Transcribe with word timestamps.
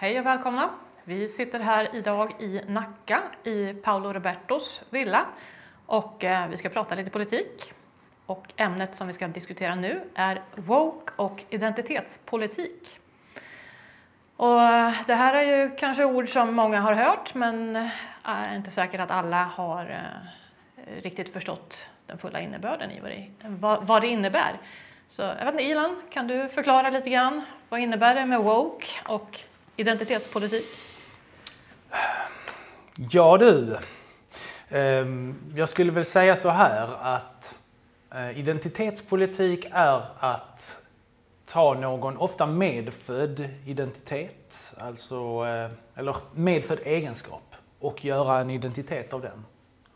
Hej 0.00 0.20
och 0.20 0.26
välkomna! 0.26 0.70
Vi 1.04 1.28
sitter 1.28 1.60
här 1.60 1.88
idag 1.92 2.42
i 2.42 2.60
Nacka 2.66 3.22
i 3.44 3.74
Paolo 3.74 4.12
Robertos 4.12 4.82
villa 4.90 5.26
och 5.86 6.24
eh, 6.24 6.48
vi 6.48 6.56
ska 6.56 6.68
prata 6.68 6.94
lite 6.94 7.10
politik. 7.10 7.72
Och 8.26 8.46
ämnet 8.56 8.94
som 8.94 9.06
vi 9.06 9.12
ska 9.12 9.28
diskutera 9.28 9.74
nu 9.74 10.02
är 10.14 10.42
woke 10.54 11.12
och 11.16 11.44
identitetspolitik. 11.50 12.98
Och 14.36 14.62
eh, 14.62 14.92
det 15.06 15.14
här 15.14 15.34
är 15.34 15.42
ju 15.42 15.76
kanske 15.76 16.04
ord 16.04 16.28
som 16.28 16.54
många 16.54 16.80
har 16.80 16.92
hört 16.92 17.34
men 17.34 17.76
eh, 17.76 17.88
är 18.22 18.56
inte 18.56 18.70
säkert 18.70 19.00
att 19.00 19.10
alla 19.10 19.44
har 19.44 19.90
eh, 19.90 21.02
riktigt 21.02 21.32
förstått 21.32 21.90
den 22.06 22.18
fulla 22.18 22.40
innebörden 22.40 22.90
i 22.90 23.00
det, 23.00 23.30
vad 23.80 24.02
det 24.02 24.08
innebär. 24.08 24.56
Så 25.06 25.22
jag 25.22 25.44
vet 25.44 25.54
inte, 25.54 25.64
Ilan, 25.64 26.02
kan 26.10 26.26
du 26.26 26.48
förklara 26.48 26.90
lite 26.90 27.10
grann? 27.10 27.42
Vad 27.68 27.80
innebär 27.80 28.14
det 28.14 28.26
med 28.26 28.40
woke 28.40 28.86
och 29.04 29.40
identitetspolitik? 29.78 30.66
Ja 33.10 33.36
du, 33.36 33.76
ehm, 34.68 35.34
jag 35.56 35.68
skulle 35.68 35.92
väl 35.92 36.04
säga 36.04 36.36
så 36.36 36.48
här 36.48 36.88
att 37.02 37.54
eh, 38.14 38.38
identitetspolitik 38.38 39.66
är 39.70 40.02
att 40.18 40.82
ta 41.46 41.74
någon 41.74 42.16
ofta 42.16 42.46
medfödd 42.46 43.48
identitet, 43.66 44.74
alltså, 44.78 45.46
eh, 45.46 45.70
eller 45.94 46.16
medfödd 46.34 46.78
egenskap 46.84 47.54
och 47.78 48.04
göra 48.04 48.40
en 48.40 48.50
identitet 48.50 49.12
av 49.12 49.20
den. 49.20 49.44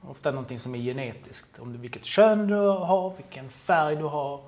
Ofta 0.00 0.30
någonting 0.30 0.60
som 0.60 0.74
är 0.74 0.78
genetiskt, 0.78 1.58
om 1.58 1.80
vilket 1.80 2.04
kön 2.04 2.46
du 2.46 2.54
har, 2.54 3.14
vilken 3.16 3.50
färg 3.50 3.96
du 3.96 4.04
har, 4.04 4.40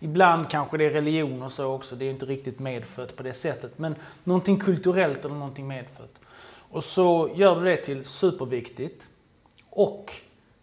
Ibland 0.00 0.50
kanske 0.50 0.76
det 0.76 0.84
är 0.84 0.90
religion 0.90 1.42
och 1.42 1.52
så 1.52 1.64
också, 1.64 1.96
det 1.96 2.04
är 2.04 2.10
inte 2.10 2.26
riktigt 2.26 2.58
medfött 2.58 3.16
på 3.16 3.22
det 3.22 3.34
sättet. 3.34 3.78
Men 3.78 3.94
någonting 4.24 4.58
kulturellt 4.58 5.24
eller 5.24 5.34
någonting 5.34 5.66
medfött. 5.66 6.18
Och 6.70 6.84
så 6.84 7.30
gör 7.34 7.60
du 7.60 7.64
det 7.64 7.76
till 7.76 8.04
superviktigt. 8.04 9.08
Och 9.70 10.12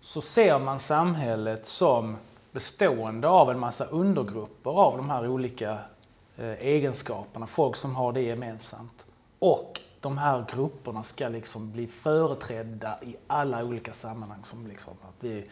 så 0.01 0.21
ser 0.21 0.59
man 0.59 0.79
samhället 0.79 1.67
som 1.67 2.17
bestående 2.51 3.27
av 3.27 3.51
en 3.51 3.59
massa 3.59 3.85
undergrupper 3.85 4.71
av 4.71 4.97
de 4.97 5.09
här 5.09 5.27
olika 5.27 5.77
eh, 6.37 6.53
egenskaperna, 6.53 7.47
folk 7.47 7.75
som 7.75 7.95
har 7.95 8.13
det 8.13 8.21
gemensamt. 8.21 9.05
Och 9.39 9.79
de 10.01 10.17
här 10.17 10.45
grupperna 10.55 11.03
ska 11.03 11.27
liksom 11.27 11.71
bli 11.71 11.87
företrädda 11.87 12.99
i 13.03 13.15
alla 13.27 13.63
olika 13.63 13.93
sammanhang. 13.93 14.39
Som 14.43 14.67
liksom 14.67 14.93
att 15.01 15.23
vi 15.23 15.45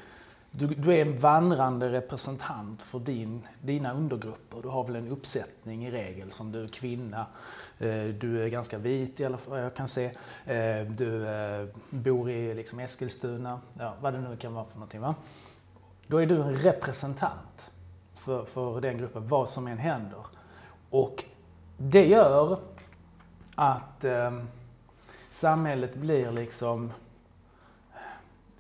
du, 0.55 0.67
du, 0.67 0.93
är 0.93 1.01
en 1.01 1.17
vandrande 1.17 1.91
representant 1.91 2.81
för 2.81 2.99
din, 2.99 3.47
dina 3.61 3.93
undergrupper. 3.93 4.61
Du 4.61 4.67
har 4.67 4.83
väl 4.83 4.95
en 4.95 5.07
uppsättning 5.07 5.85
i 5.85 5.91
regel 5.91 6.31
som 6.31 6.51
du 6.51 6.63
är 6.63 6.67
kvinna, 6.67 7.25
eh, 7.79 8.03
du 8.03 8.43
är 8.43 8.47
ganska 8.47 8.77
vit 8.77 9.19
i 9.19 9.25
alla 9.25 9.37
fall 9.37 9.59
jag 9.59 9.73
kan 9.73 9.87
se, 9.87 10.05
eh, 10.45 10.81
du 10.87 11.27
eh, 11.27 11.67
bor 11.89 12.29
i 12.29 12.53
liksom 12.53 12.79
Eskilstuna, 12.79 13.59
ja, 13.79 13.93
vad 14.01 14.13
det 14.13 14.21
nu 14.21 14.35
kan 14.35 14.53
vara 14.53 14.65
för 14.65 14.75
någonting. 14.75 15.01
Va? 15.01 15.15
Då 16.07 16.17
är 16.17 16.25
du 16.25 16.41
en 16.41 16.55
representant 16.55 17.71
för, 18.15 18.45
för 18.45 18.81
den 18.81 18.97
gruppen, 18.97 19.27
vad 19.27 19.49
som 19.49 19.67
än 19.67 19.77
händer. 19.77 20.25
Och 20.89 21.23
det 21.77 22.05
gör 22.05 22.59
att 23.55 24.03
eh, 24.03 24.31
samhället 25.29 25.95
blir 25.95 26.31
liksom 26.31 26.91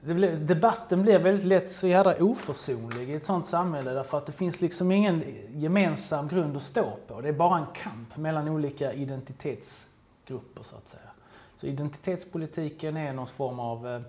blev, 0.03 0.45
debatten 0.45 1.01
blir 1.01 1.19
väldigt 1.19 1.45
lätt 1.45 1.71
så 1.71 1.87
jävla 1.87 2.15
oförsonlig 2.15 3.09
i 3.09 3.13
ett 3.13 3.25
sånt 3.25 3.47
samhälle 3.47 3.91
därför 3.91 4.17
att 4.17 4.25
det 4.25 4.31
finns 4.31 4.61
liksom 4.61 4.91
ingen 4.91 5.23
gemensam 5.49 6.27
grund 6.27 6.57
att 6.57 6.63
stå 6.63 6.97
på. 7.07 7.21
Det 7.21 7.27
är 7.27 7.33
bara 7.33 7.59
en 7.59 7.65
kamp 7.65 8.17
mellan 8.17 8.47
olika 8.49 8.93
identitetsgrupper 8.93 10.63
så 10.63 10.75
att 10.75 10.87
säga. 10.87 11.01
Så 11.59 11.67
identitetspolitiken 11.67 12.97
är 12.97 13.13
någon 13.13 13.27
form 13.27 13.59
av, 13.59 13.87
eh, 13.87 14.01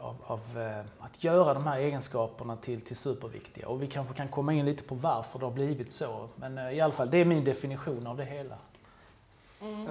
av, 0.00 0.16
av 0.26 0.40
eh, 0.58 1.04
att 1.04 1.24
göra 1.24 1.54
de 1.54 1.66
här 1.66 1.78
egenskaperna 1.78 2.56
till, 2.56 2.80
till 2.80 2.96
superviktiga. 2.96 3.68
Och 3.68 3.82
vi 3.82 3.86
kanske 3.86 4.14
kan 4.14 4.28
komma 4.28 4.52
in 4.52 4.66
lite 4.66 4.82
på 4.82 4.94
varför 4.94 5.38
det 5.38 5.44
har 5.44 5.52
blivit 5.52 5.92
så. 5.92 6.28
Men 6.36 6.58
eh, 6.58 6.70
i 6.70 6.80
alla 6.80 6.92
fall, 6.92 7.10
det 7.10 7.18
är 7.18 7.24
min 7.24 7.44
definition 7.44 8.06
av 8.06 8.16
det 8.16 8.24
hela. 8.24 8.56
Mm. 9.62 9.88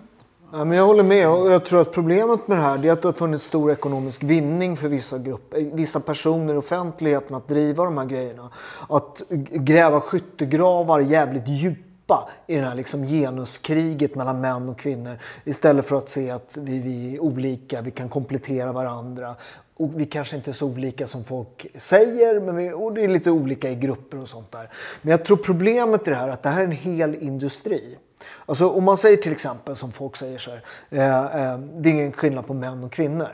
Ja, 0.51 0.65
men 0.65 0.77
jag 0.77 0.85
håller 0.85 1.03
med. 1.03 1.29
Och 1.29 1.51
jag 1.51 1.65
tror 1.65 1.81
att 1.81 1.91
problemet 1.91 2.47
med 2.47 2.57
det 2.57 2.61
här 2.61 2.85
är 2.85 2.91
att 2.91 3.01
det 3.01 3.07
har 3.07 3.13
funnits 3.13 3.45
stor 3.45 3.71
ekonomisk 3.71 4.23
vinning 4.23 4.77
för 4.77 4.87
vissa, 4.87 5.17
grupper, 5.17 5.57
eh, 5.57 5.65
vissa 5.73 5.99
personer 5.99 6.53
i 6.53 6.57
offentligheten 6.57 7.35
att 7.35 7.47
driva 7.47 7.83
de 7.83 7.97
här 7.97 8.05
grejerna. 8.05 8.49
Att 8.89 9.21
gräva 9.51 10.01
skyttegravar 10.01 10.99
jävligt 10.99 11.47
djupa 11.47 12.29
i 12.47 12.55
det 12.55 12.61
här 12.61 12.75
liksom 12.75 13.03
genuskriget 13.03 14.15
mellan 14.15 14.41
män 14.41 14.69
och 14.69 14.79
kvinnor. 14.79 15.17
Istället 15.43 15.85
för 15.85 15.97
att 15.97 16.09
se 16.09 16.31
att 16.31 16.57
vi, 16.57 16.79
vi 16.79 17.15
är 17.15 17.19
olika, 17.19 17.81
vi 17.81 17.91
kan 17.91 18.09
komplettera 18.09 18.71
varandra. 18.71 19.35
Och 19.77 19.99
vi 19.99 20.05
kanske 20.05 20.35
inte 20.35 20.51
är 20.51 20.53
så 20.53 20.65
olika 20.65 21.07
som 21.07 21.23
folk 21.23 21.67
säger, 21.77 22.39
men 22.39 22.55
vi, 22.55 22.73
och 22.73 22.93
det 22.93 23.03
är 23.03 23.07
lite 23.07 23.31
olika 23.31 23.71
i 23.71 23.75
grupper 23.75 24.21
och 24.21 24.29
sånt 24.29 24.51
där. 24.51 24.69
Men 25.01 25.11
jag 25.11 25.25
tror 25.25 25.37
problemet 25.37 26.07
är 26.07 26.11
det 26.11 26.17
här 26.17 26.29
att 26.29 26.43
det 26.43 26.49
här 26.49 26.59
är 26.59 26.65
en 26.65 26.71
hel 26.71 27.15
industri. 27.15 27.97
Alltså 28.45 28.69
om 28.69 28.83
man 28.83 28.97
säger 28.97 29.17
till 29.17 29.31
exempel 29.31 29.75
som 29.75 29.91
folk 29.91 30.15
säger 30.15 30.37
så 30.37 30.51
här, 30.51 30.61
eh, 30.89 31.51
eh, 31.51 31.57
det 31.59 31.89
är 31.89 31.93
ingen 31.93 32.11
skillnad 32.11 32.47
på 32.47 32.53
män 32.53 32.83
och 32.83 32.91
kvinnor. 32.91 33.29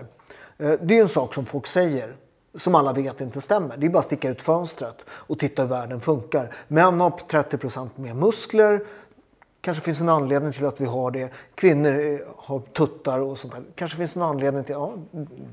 Eh, 0.57 0.73
det 0.81 0.97
är 0.97 1.01
en 1.01 1.09
sak 1.09 1.33
som 1.33 1.45
folk 1.45 1.67
säger 1.67 2.15
som 2.55 2.75
alla 2.75 2.93
vet 2.93 3.21
inte 3.21 3.41
stämmer. 3.41 3.77
Det 3.77 3.85
är 3.85 3.89
bara 3.89 3.99
att 3.99 4.05
sticka 4.05 4.29
ut 4.29 4.41
fönstret 4.41 5.05
och 5.09 5.39
titta 5.39 5.61
hur 5.61 5.69
världen 5.69 6.01
funkar. 6.01 6.53
Män 6.67 6.99
har 6.99 7.09
30% 7.09 7.89
mer 7.95 8.13
muskler. 8.13 8.81
Kanske 9.61 9.83
finns 9.83 10.01
en 10.01 10.09
anledning 10.09 10.53
till 10.53 10.65
att 10.65 10.81
vi 10.81 10.85
har 10.85 11.11
det. 11.11 11.29
Kvinnor 11.55 11.99
eh, 11.99 12.19
har 12.37 12.59
tuttar 12.59 13.19
och 13.19 13.37
sånt 13.37 13.53
där. 13.53 13.63
Kanske 13.75 13.97
finns 13.97 14.15
en 14.15 14.21
anledning 14.21 14.63
till... 14.63 14.73
Ja, 14.73 14.93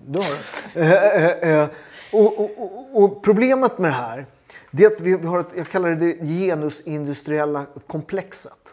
du 0.06 0.19
har 0.19 0.27
det. 0.75 0.81
Eh, 0.81 0.93
eh, 0.93 1.25
eh, 1.25 1.61
eh. 1.61 1.69
och, 2.12 2.41
och, 2.41 2.50
och, 2.59 3.03
och, 3.03 3.22
problemet 3.22 3.78
med 3.78 3.91
det 3.91 3.94
här 3.94 4.27
det 4.71 4.84
är 4.84 4.87
att 4.87 5.00
vi 5.00 5.12
har 5.12 5.41
ett, 5.41 5.47
jag 5.56 5.69
kallar 5.69 5.91
det 5.91 5.97
det 5.97 6.27
genusindustriella 6.27 7.67
komplexet. 7.87 8.68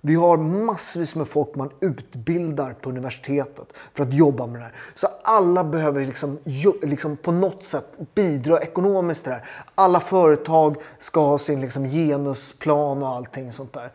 Vi 0.00 0.14
har 0.14 0.36
massvis 0.36 1.14
med 1.14 1.28
folk 1.28 1.54
man 1.54 1.70
utbildar 1.80 2.74
på 2.80 2.90
universitetet 2.90 3.72
för 3.94 4.02
att 4.02 4.14
jobba 4.14 4.46
med 4.46 4.60
det 4.60 4.64
här. 4.64 4.74
Så 4.94 5.06
alla 5.22 5.64
behöver 5.64 6.06
liksom, 6.06 6.38
liksom 6.82 7.16
på 7.16 7.32
något 7.32 7.64
sätt 7.64 7.84
bidra 8.14 8.60
ekonomiskt 8.60 9.22
till 9.22 9.30
det 9.30 9.36
här. 9.36 9.48
Alla 9.74 10.00
företag 10.00 10.76
ska 10.98 11.20
ha 11.20 11.38
sin 11.38 11.60
liksom 11.60 11.84
genusplan 11.88 13.02
och 13.02 13.08
allting 13.08 13.52
sånt 13.52 13.72
där. 13.72 13.90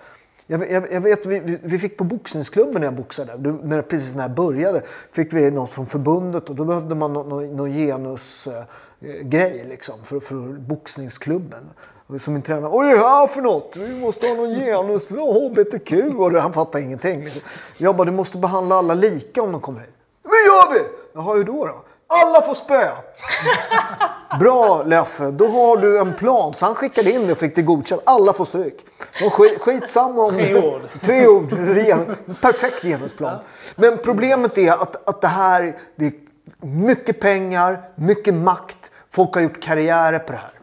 Jag, 0.47 0.71
jag, 0.71 0.91
jag 0.93 1.01
vet, 1.01 1.25
vi, 1.25 1.59
vi, 1.63 1.79
fick 1.79 1.97
på 1.97 2.03
boxningsklubben 2.03 2.81
när 2.81 2.87
jag 2.87 2.95
boxade, 2.95 3.37
när 3.63 3.77
det, 3.77 3.83
precis 3.83 4.15
när 4.15 4.21
jag 4.21 4.31
började, 4.31 4.81
fick 5.11 5.33
vi 5.33 5.51
något 5.51 5.71
från 5.71 5.87
förbundet 5.87 6.49
och 6.49 6.55
då 6.55 6.65
behövde 6.65 6.95
man 6.95 7.13
någon, 7.13 7.29
någon, 7.29 7.55
någon 7.55 7.71
genusgrej 7.71 9.59
eh, 9.59 9.67
liksom 9.67 9.95
för, 10.03 10.19
för 10.19 10.59
boxningsklubben. 10.59 11.63
Som 12.19 12.33
min 12.33 12.41
tränare. 12.41 12.71
Oj, 12.73 12.89
det 12.89 12.97
här 12.97 13.27
för 13.27 13.41
något? 13.41 13.75
Vi 13.77 14.01
måste 14.01 14.27
ha 14.27 14.35
någon 14.35 14.55
genus, 14.55 15.07
hbtq. 15.09 15.91
Och 16.17 16.31
han 16.31 16.53
fattar 16.53 16.79
ingenting. 16.79 17.29
Jag 17.77 17.95
bara, 17.95 18.05
du 18.05 18.11
måste 18.11 18.37
behandla 18.37 18.75
alla 18.75 18.93
lika 18.93 19.41
om 19.41 19.51
de 19.51 19.61
kommer 19.61 19.79
hit. 19.79 19.89
Men 20.23 20.31
gör 20.31 20.73
vi! 20.73 20.79
Jaha, 21.13 21.35
hur 21.35 21.43
då? 21.43 21.65
då? 21.65 21.75
Alla 22.07 22.41
får 22.41 22.55
spö! 22.55 22.91
Bra 24.39 24.83
Leffe, 24.83 25.31
då 25.31 25.47
har 25.47 25.77
du 25.77 25.99
en 25.99 26.13
plan. 26.13 26.53
Så 26.53 26.65
han 26.65 26.75
skickade 26.75 27.11
in 27.11 27.27
det 27.27 27.31
och 27.31 27.37
fick 27.37 27.55
det 27.55 27.61
godkänt. 27.61 28.01
Alla 28.05 28.33
får 28.33 28.45
stryk. 28.45 28.85
Skit, 29.31 29.61
skitsamma 29.61 30.23
om... 30.23 30.31
Tre 30.31 30.57
ord. 30.57 30.81
Tre 31.01 31.27
ord. 31.27 31.49
Perfekt 32.41 32.81
genusplan. 32.81 33.39
Men 33.75 33.97
problemet 33.97 34.57
är 34.57 34.71
att, 34.71 35.09
att 35.09 35.21
det 35.21 35.27
här, 35.27 35.77
det 35.95 36.05
är 36.05 36.13
mycket 36.65 37.19
pengar, 37.19 37.81
mycket 37.95 38.33
makt. 38.33 38.91
Folk 39.09 39.33
har 39.33 39.41
gjort 39.41 39.61
karriärer 39.61 40.19
på 40.19 40.31
det 40.31 40.37
här. 40.37 40.53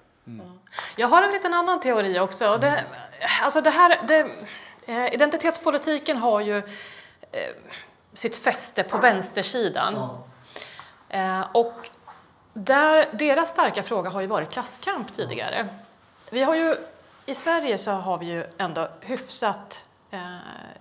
Jag 0.97 1.09
har 1.09 1.23
en 1.23 1.33
liten 1.33 1.55
annan 1.55 1.81
teori 1.81 2.21
också. 2.21 2.59
Det, 2.61 2.85
alltså 3.43 3.61
det 3.61 3.71
här, 3.71 4.01
det, 4.07 4.31
eh, 4.87 5.15
identitetspolitiken 5.15 6.17
har 6.17 6.41
ju 6.41 6.59
eh, 7.33 7.55
sitt 8.13 8.37
fäste 8.37 8.83
på 8.83 8.99
vänstersidan. 8.99 10.09
Eh, 11.09 11.47
och 11.53 11.89
där, 12.53 13.09
deras 13.13 13.49
starka 13.49 13.83
fråga 13.83 14.11
har 14.11 14.21
ju 14.21 14.27
varit 14.27 14.51
klasskamp 14.51 15.13
tidigare. 15.13 15.69
Vi 16.31 16.43
har 16.43 16.55
ju, 16.55 16.77
I 17.27 17.35
Sverige 17.35 17.79
så 17.79 17.91
har 17.91 18.19
vi 18.19 18.27
ju 18.27 18.45
ändå 18.59 18.89
hyfsat 19.01 19.85
eh, 20.11 20.21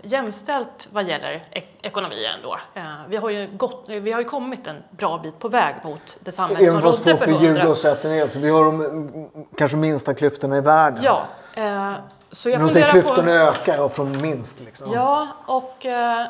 jämställt 0.01 0.87
vad 0.91 1.07
gäller 1.07 1.47
ek 1.51 1.79
ekonomi 1.81 2.25
ändå. 2.25 2.59
Eh, 2.73 2.83
vi, 3.07 3.17
har 3.17 3.29
ju 3.29 3.49
gått, 3.57 3.83
vi 3.87 4.11
har 4.11 4.19
ju 4.19 4.25
kommit 4.25 4.67
en 4.67 4.83
bra 4.91 5.17
bit 5.17 5.39
på 5.39 5.49
väg 5.49 5.75
mot 5.83 6.17
det 6.19 6.31
samhälle 6.31 6.67
Även 6.67 6.81
som 6.81 6.91
rådde 6.91 7.17
för 7.17 7.25
hundra. 7.25 7.35
Även 7.35 7.75
fast 7.75 7.83
folk 7.85 8.11
ljuga 8.11 8.25
och 8.25 8.31
så 8.31 8.39
vi 8.39 8.49
har 8.49 8.63
de 8.63 9.47
kanske 9.57 9.77
minsta 9.77 10.13
klyftorna 10.13 10.57
i 10.57 10.61
världen. 10.61 11.03
Ja. 11.03 11.25
Eh, 11.53 11.93
så 12.31 12.49
jag 12.49 12.57
Men 12.57 12.67
de 12.67 12.73
säger 12.73 12.91
klyftorna 12.91 13.23
på... 13.23 13.29
ökar 13.29 13.77
ja, 13.77 13.89
från 13.89 14.17
minst. 14.21 14.59
Liksom. 14.59 14.91
Ja, 14.93 15.27
och 15.45 15.85
eh, 15.85 16.27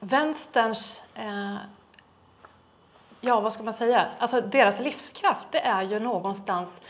vänsterns 0.00 1.02
eh, 1.14 1.54
ja 3.20 3.40
vad 3.40 3.52
ska 3.52 3.62
man 3.62 3.74
säga, 3.74 4.06
alltså 4.18 4.40
deras 4.40 4.80
livskraft 4.80 5.46
det 5.50 5.60
är 5.60 5.82
ju 5.82 5.98
någonstans 5.98 6.82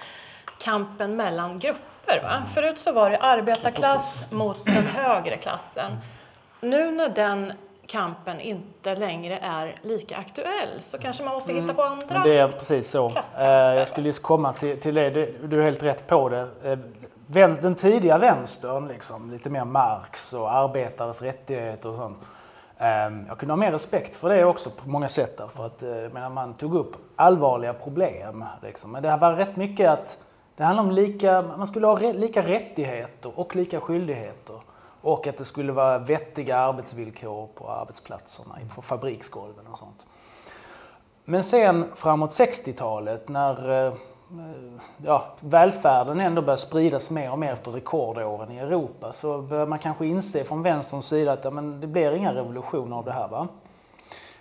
kampen 0.59 1.17
mellan 1.17 1.59
grupper. 1.59 1.94
Va? 2.07 2.43
Förut 2.55 2.79
så 2.79 2.93
var 2.93 3.11
det 3.11 3.19
arbetarklass 3.19 4.33
mot 4.33 4.65
den 4.65 4.87
högre 4.87 5.37
klassen. 5.37 5.99
nu 6.61 6.91
när 6.91 7.09
den 7.09 7.53
kampen 7.87 8.41
inte 8.41 8.97
längre 8.97 9.39
är 9.43 9.75
lika 9.83 10.17
aktuell 10.17 10.69
så 10.81 10.99
kanske 10.99 11.25
man 11.25 11.35
måste 11.35 11.53
hitta 11.53 11.75
på 11.75 11.83
andra 11.83 12.19
det 12.19 12.39
är 12.39 12.49
precis 12.49 12.91
så. 12.91 13.13
Eh, 13.39 13.45
Jag 13.49 13.89
skulle 13.89 14.07
just 14.07 14.23
komma 14.23 14.53
till, 14.53 14.81
till 14.81 14.95
det. 14.95 15.11
Du, 15.11 15.61
är 15.61 15.65
helt 15.65 15.83
rätt 15.83 16.07
på 16.07 16.29
det. 16.29 16.49
Eh, 16.65 16.79
Den 17.61 17.75
tidiga 17.75 18.19
vänstern, 18.19 18.89
liksom, 18.89 19.31
lite 19.31 19.51
mer 19.51 19.65
Marx 19.65 20.33
och 20.33 20.53
arbetares 20.55 21.23
rättigheter 21.23 21.89
och 21.89 21.97
sånt. 21.97 22.19
Eh, 22.79 22.87
Jag 23.29 23.39
kunde 23.39 23.53
ha 23.53 23.57
mer 23.57 23.73
respekt 23.73 24.17
för 24.17 24.29
det 24.29 24.45
också 24.45 24.71
på 24.71 24.89
många 24.89 25.09
sätt 25.09 25.37
därför 25.39 25.67
att 25.67 25.83
eh, 25.83 25.89
menar, 25.89 26.29
man 26.31 26.55
tog 26.55 26.75
upp 26.75 26.97
allvarliga 27.17 27.73
problem. 27.73 28.45
Liksom. 28.63 28.93
Men 28.93 29.03
det 29.03 29.17
var 29.17 29.33
rätt 29.33 29.57
mycket 29.57 29.91
att 29.91 30.19
det 30.57 30.65
handlar 30.65 30.85
om 30.85 30.91
lika, 30.91 31.43
man 31.43 31.67
skulle 31.67 31.87
ha 31.87 31.99
lika 31.99 32.43
rättigheter 32.43 33.33
och 33.39 33.57
lika 33.57 33.81
skyldigheter. 33.81 34.61
Och 35.01 35.27
att 35.27 35.37
det 35.39 35.45
skulle 35.45 35.73
vara 35.73 35.99
vettiga 35.99 36.57
arbetsvillkor 36.57 37.49
på 37.55 37.71
arbetsplatserna, 37.71 38.61
inför 38.61 38.83
fabriksgolven 38.83 39.67
och 39.67 39.79
sånt. 39.79 40.07
Men 41.25 41.45
sen 41.45 41.87
framåt 41.95 42.31
60-talet 42.31 43.29
när 43.29 43.87
eh, 43.87 43.95
ja, 45.05 45.25
välfärden 45.41 46.21
ändå 46.21 46.43
började 46.43 46.63
spridas 46.63 47.11
mer 47.11 47.33
och 47.33 47.39
mer 47.39 47.53
efter 47.53 47.71
rekordåren 47.71 48.53
i 48.53 48.59
Europa 48.59 49.13
så 49.13 49.43
började 49.43 49.69
man 49.69 49.79
kanske 49.79 50.07
inse 50.07 50.45
från 50.45 50.63
vänsterns 50.63 51.07
sida 51.07 51.33
att 51.33 51.45
ja, 51.45 51.51
men 51.51 51.81
det 51.81 51.87
blir 51.87 52.13
inga 52.13 52.35
revolutioner 52.35 52.97
av 52.97 53.05
det 53.05 53.13
här. 53.13 53.29
Va? 53.29 53.49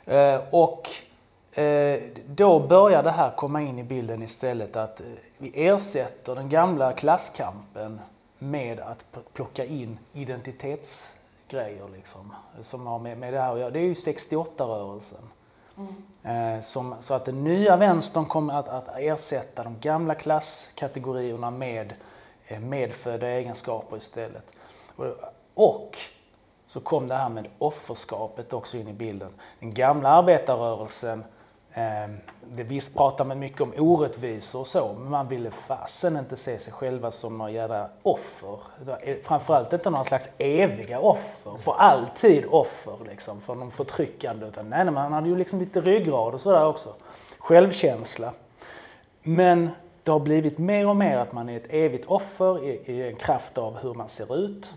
Eh, 0.06 0.42
och 0.52 0.90
då 2.26 2.60
börjar 2.60 3.04
det 3.04 3.12
här 3.12 3.32
komma 3.36 3.62
in 3.62 3.80
i 3.80 3.84
bilden 3.84 4.24
istället 4.24 4.76
att 4.76 5.00
eh, 5.00 5.06
vi 5.38 5.68
ersätter 5.68 6.36
den 6.36 6.50
gamla 6.50 6.94
klasskampen 6.94 8.00
med 8.40 8.80
att 8.80 9.06
plocka 9.34 9.66
in 9.66 10.00
identitetsgrejer 10.14 11.90
liksom, 11.94 12.34
som 12.64 12.88
har 12.88 13.00
med, 13.00 13.18
med 13.18 13.34
det 13.34 13.40
här 13.40 13.54
att 13.54 13.60
göra. 13.60 13.70
Det 13.70 13.80
är 13.80 13.84
ju 13.84 13.94
68-rörelsen. 13.94 15.24
Eh, 16.24 16.62
som, 16.62 16.96
så 17.00 17.14
att 17.14 17.26
den 17.26 17.44
nya 17.44 17.76
vänstern 17.76 18.26
kommer 18.26 18.54
att, 18.54 18.68
att 18.68 18.88
ersätta 18.98 19.64
de 19.64 19.80
gamla 19.80 20.16
klasskategorierna 20.16 21.52
med 21.52 21.94
eh, 22.48 22.60
medfödda 22.60 23.28
egenskaper 23.28 23.98
istället. 23.98 24.54
Och, 25.54 25.98
så 26.68 26.80
kom 26.80 27.08
det 27.08 27.16
här 27.16 27.30
med 27.30 27.48
offerskapet 27.58 28.54
också 28.54 28.78
in 28.78 28.88
i 28.88 28.94
bilden. 28.94 29.32
Den 29.60 29.74
gamla 29.74 30.10
arbetarrörelsen, 30.10 31.20
eh, 31.20 31.26
Ehm, 31.74 32.18
det 32.52 32.64
visst 32.64 32.98
pratar 32.98 33.26
man 33.26 33.40
mycket 33.40 33.62
om 33.62 33.74
orättvisor 33.78 34.60
och 34.60 34.68
så, 34.68 34.94
men 35.00 35.12
man 35.12 35.28
ville 35.28 35.52
fasen 35.52 36.18
inte 36.18 36.38
se 36.38 36.60
sig 36.60 36.74
själva 36.74 37.12
som 37.12 37.38
några 37.38 37.52
jävla 37.52 37.90
offer. 38.04 38.60
Framförallt 39.24 39.74
inte 39.74 39.90
några 39.90 40.04
slags 40.04 40.30
eviga 40.38 41.00
offer, 41.00 41.58
för 41.58 41.74
alltid 41.74 42.46
offer 42.46 42.98
liksom, 43.10 43.42
för 43.42 43.56
någon 43.56 43.72
förtryckande. 43.72 44.48
Utan 44.48 44.70
nej, 44.70 44.86
nej, 44.86 44.94
man 44.94 45.14
hade 45.14 45.30
ju 45.30 45.38
liksom 45.38 45.60
lite 45.60 45.82
ryggrad 45.82 46.34
och 46.34 46.42
sådär 46.42 46.66
också. 46.66 46.94
Självkänsla. 47.38 48.34
Men 49.22 49.70
det 50.04 50.12
har 50.12 50.20
blivit 50.20 50.58
mer 50.58 50.88
och 50.88 50.96
mer 50.96 51.18
att 51.18 51.32
man 51.32 51.50
är 51.50 51.58
ett 51.58 51.74
evigt 51.74 52.06
offer 52.06 52.64
i, 52.64 52.82
i 52.86 53.08
en 53.08 53.16
kraft 53.16 53.58
av 53.58 53.78
hur 53.78 53.94
man 53.94 54.10
ser 54.10 54.38
ut. 54.38 54.74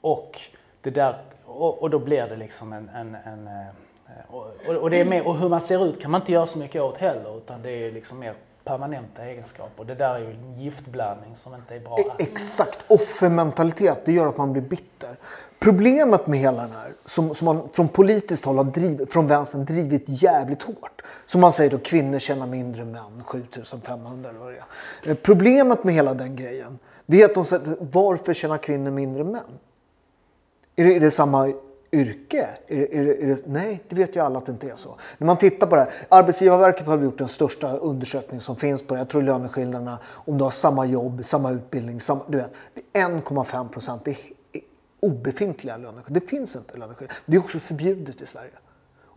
Och, 0.00 0.40
det 0.80 0.90
där, 0.90 1.18
och, 1.44 1.82
och 1.82 1.90
då 1.90 1.98
blir 1.98 2.26
det 2.26 2.36
liksom 2.36 2.72
en... 2.72 2.88
en, 2.88 3.14
en 3.24 3.46
eh, 3.46 3.66
eh, 4.08 4.34
och, 4.34 4.76
och, 4.82 4.90
det 4.90 4.96
är 5.00 5.04
mer, 5.04 5.26
och 5.26 5.38
hur 5.38 5.48
man 5.48 5.60
ser 5.60 5.86
ut 5.88 6.00
kan 6.02 6.10
man 6.10 6.20
inte 6.20 6.32
göra 6.32 6.46
så 6.46 6.58
mycket 6.58 6.82
åt 6.82 6.98
heller 6.98 7.36
utan 7.36 7.62
det 7.62 7.70
är 7.70 7.92
liksom 7.92 8.18
mer 8.18 8.34
permanenta 8.64 9.24
egenskaper. 9.24 9.84
Det 9.84 9.94
där 9.94 10.14
är 10.14 10.18
ju 10.18 10.30
en 10.30 10.54
giftblandning 10.54 11.36
som 11.36 11.54
inte 11.54 11.74
är 11.74 11.80
bra 11.80 11.98
E- 11.98 12.04
alls. 12.10 12.14
Exakt, 12.18 12.78
offermentalitet, 12.88 13.98
det 14.04 14.12
gör 14.12 14.26
att 14.26 14.36
man 14.36 14.52
blir 14.52 14.62
bitter. 14.62 15.16
Problemet 15.58 16.26
med 16.26 16.38
hela 16.38 16.62
den 16.62 16.70
här, 16.70 16.92
som, 17.04 17.34
som 17.34 17.44
man 17.44 17.68
från 17.72 17.88
politiskt 17.88 18.44
håll 18.44 18.56
har 18.56 18.64
drivit, 18.64 19.12
från 19.12 19.26
vänstern 19.26 19.64
drivit 19.64 20.04
jävligt 20.06 20.62
hårt. 20.62 21.02
Som 21.26 21.40
man 21.40 21.52
säger 21.52 21.70
då, 21.70 21.78
kvinnor 21.78 22.18
tjänar 22.18 22.46
mindre 22.46 22.82
än 22.82 22.92
män, 22.92 23.22
7500 23.26 24.30
eller 24.30 24.38
vad 24.40 24.52
det 24.52 24.56
är. 25.04 25.10
Eh, 25.10 25.14
Problemet 25.14 25.84
med 25.84 25.94
hela 25.94 26.14
den 26.14 26.36
grejen, 26.36 26.78
det 27.06 27.22
är 27.22 27.24
att 27.24 27.34
de 27.34 27.44
säger, 27.44 27.76
varför 27.80 28.34
tjänar 28.34 28.58
kvinnor 28.58 28.90
mindre 28.90 29.20
än 29.20 29.30
män? 29.30 29.42
Är 30.76 30.84
det, 30.84 30.96
är 30.96 31.00
det 31.00 31.10
samma 31.10 31.52
yrke? 31.92 32.48
Är, 32.66 32.94
är, 32.94 33.22
är 33.22 33.26
det, 33.26 33.46
nej, 33.46 33.82
det 33.88 33.96
vet 33.96 34.16
ju 34.16 34.20
alla 34.20 34.38
att 34.38 34.46
det 34.46 34.52
inte 34.52 34.70
är 34.70 34.76
så. 34.76 34.96
När 35.18 35.26
man 35.26 35.36
tittar 35.36 35.66
på 35.66 35.76
det 35.76 35.82
här. 35.82 35.92
Arbetsgivarverket 36.08 36.86
har 36.86 36.98
gjort 36.98 37.18
den 37.18 37.28
största 37.28 37.76
undersökning 37.76 38.40
som 38.40 38.56
finns 38.56 38.86
på 38.86 38.94
det. 38.94 39.00
Jag 39.00 39.08
tror 39.08 39.22
löneskillnaderna, 39.22 39.98
om 40.06 40.38
du 40.38 40.44
har 40.44 40.50
samma 40.50 40.86
jobb, 40.86 41.24
samma 41.24 41.50
utbildning, 41.50 42.00
samma, 42.00 42.20
du 42.28 42.38
vet. 42.38 42.52
Det 42.74 42.98
är 42.98 43.08
1,5 43.08 43.68
procent. 43.68 44.04
Det 44.04 44.10
är 44.10 44.16
obefintliga 45.00 45.76
löneskillnader. 45.76 46.20
Det 46.20 46.28
finns 46.28 46.56
inte 46.56 46.78
löneskillnader. 46.78 47.20
Det 47.26 47.36
är 47.36 47.40
också 47.40 47.58
förbjudet 47.58 48.20
i 48.20 48.26
Sverige. 48.26 48.50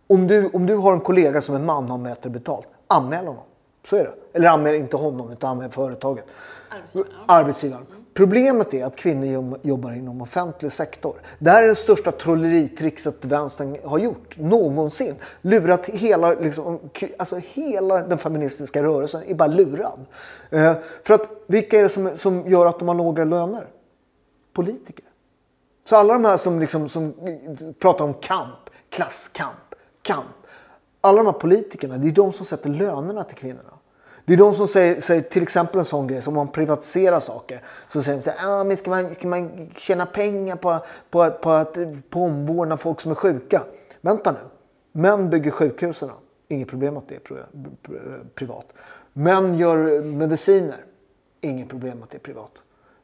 Om 0.06 0.26
du, 0.26 0.48
om 0.48 0.66
du 0.66 0.76
har 0.76 0.92
en 0.92 1.00
kollega 1.00 1.42
som 1.42 1.54
är 1.54 1.58
man 1.58 1.90
har 1.90 1.98
bättre 1.98 2.30
betalt, 2.30 2.66
anmäl 2.86 3.26
honom. 3.26 3.44
Så 3.84 3.96
är 3.96 4.04
det. 4.04 4.14
Eller 4.32 4.48
anmäl 4.48 4.74
inte 4.74 4.96
honom, 4.96 5.32
utan 5.32 5.50
anmäl 5.50 5.70
företaget. 5.70 6.24
Arbetsgivaren, 6.68 7.12
Arbetsgivaren. 7.26 7.86
Problemet 8.14 8.74
är 8.74 8.84
att 8.84 8.96
kvinnor 8.96 9.58
jobbar 9.62 9.92
inom 9.92 10.22
offentlig 10.22 10.72
sektor. 10.72 11.20
Det 11.38 11.50
här 11.50 11.62
är 11.62 11.66
det 11.66 11.74
största 11.74 12.12
trolleritrixet 12.12 13.24
vänstern 13.24 13.76
har 13.84 13.98
gjort 13.98 14.38
någonsin. 14.38 15.14
Lurat 15.42 15.86
hela, 15.86 16.34
liksom, 16.34 16.78
alltså 17.16 17.36
hela 17.36 17.98
den 18.06 18.18
feministiska 18.18 18.82
rörelsen 18.82 19.22
är 19.26 19.34
bara 19.34 19.48
lurad. 19.48 20.04
Eh, 20.50 20.74
för 21.02 21.14
att 21.14 21.28
vilka 21.46 21.78
är 21.78 21.82
det 21.82 21.88
som, 21.88 22.16
som 22.16 22.46
gör 22.46 22.66
att 22.66 22.78
de 22.78 22.88
har 22.88 22.94
låga 22.94 23.24
löner? 23.24 23.66
Politiker. 24.52 25.04
Så 25.84 25.96
alla 25.96 26.12
de 26.12 26.24
här 26.24 26.36
som, 26.36 26.60
liksom, 26.60 26.88
som 26.88 27.14
pratar 27.78 28.04
om 28.04 28.14
kamp, 28.14 28.70
klasskamp, 28.88 29.74
kamp. 30.02 30.26
Alla 31.00 31.16
de 31.16 31.26
här 31.26 31.40
politikerna, 31.40 31.98
det 31.98 32.08
är 32.08 32.12
de 32.12 32.32
som 32.32 32.46
sätter 32.46 32.70
lönerna 32.70 33.24
till 33.24 33.36
kvinnorna. 33.36 33.71
Det 34.24 34.32
är 34.32 34.36
de 34.36 34.54
som 34.54 34.68
säger, 34.68 35.00
säger 35.00 35.22
till 35.22 35.42
exempel 35.42 35.78
en 35.78 35.84
sån 35.84 36.06
grej 36.06 36.22
som 36.22 36.32
om 36.32 36.36
man 36.36 36.48
privatiserar 36.48 37.20
saker. 37.20 37.62
Så 37.88 38.02
säger 38.02 38.18
de 38.18 38.24
så 38.24 38.30
här, 38.30 38.60
ah, 38.60 38.64
men 38.64 38.76
ska, 38.76 38.90
man, 38.90 39.14
ska 39.14 39.28
man 39.28 39.70
tjäna 39.76 40.06
pengar 40.06 40.56
på, 40.56 40.78
på, 41.10 41.30
på 41.30 41.50
att 41.50 41.78
på 42.10 42.22
omvårdna 42.22 42.76
folk 42.76 43.00
som 43.00 43.10
är 43.10 43.14
sjuka? 43.14 43.62
Vänta 44.00 44.32
nu. 44.32 44.38
Män 44.92 45.30
bygger 45.30 45.50
sjukhusen. 45.50 46.10
Inget 46.48 46.68
problem 46.68 46.96
att 46.96 47.08
det 47.08 47.14
är 47.14 47.44
privat. 48.34 48.66
Män 49.12 49.58
gör 49.58 50.02
mediciner. 50.02 50.84
Inget 51.40 51.68
problem 51.68 52.02
att 52.02 52.10
det 52.10 52.16
är 52.16 52.20
privat. 52.20 52.50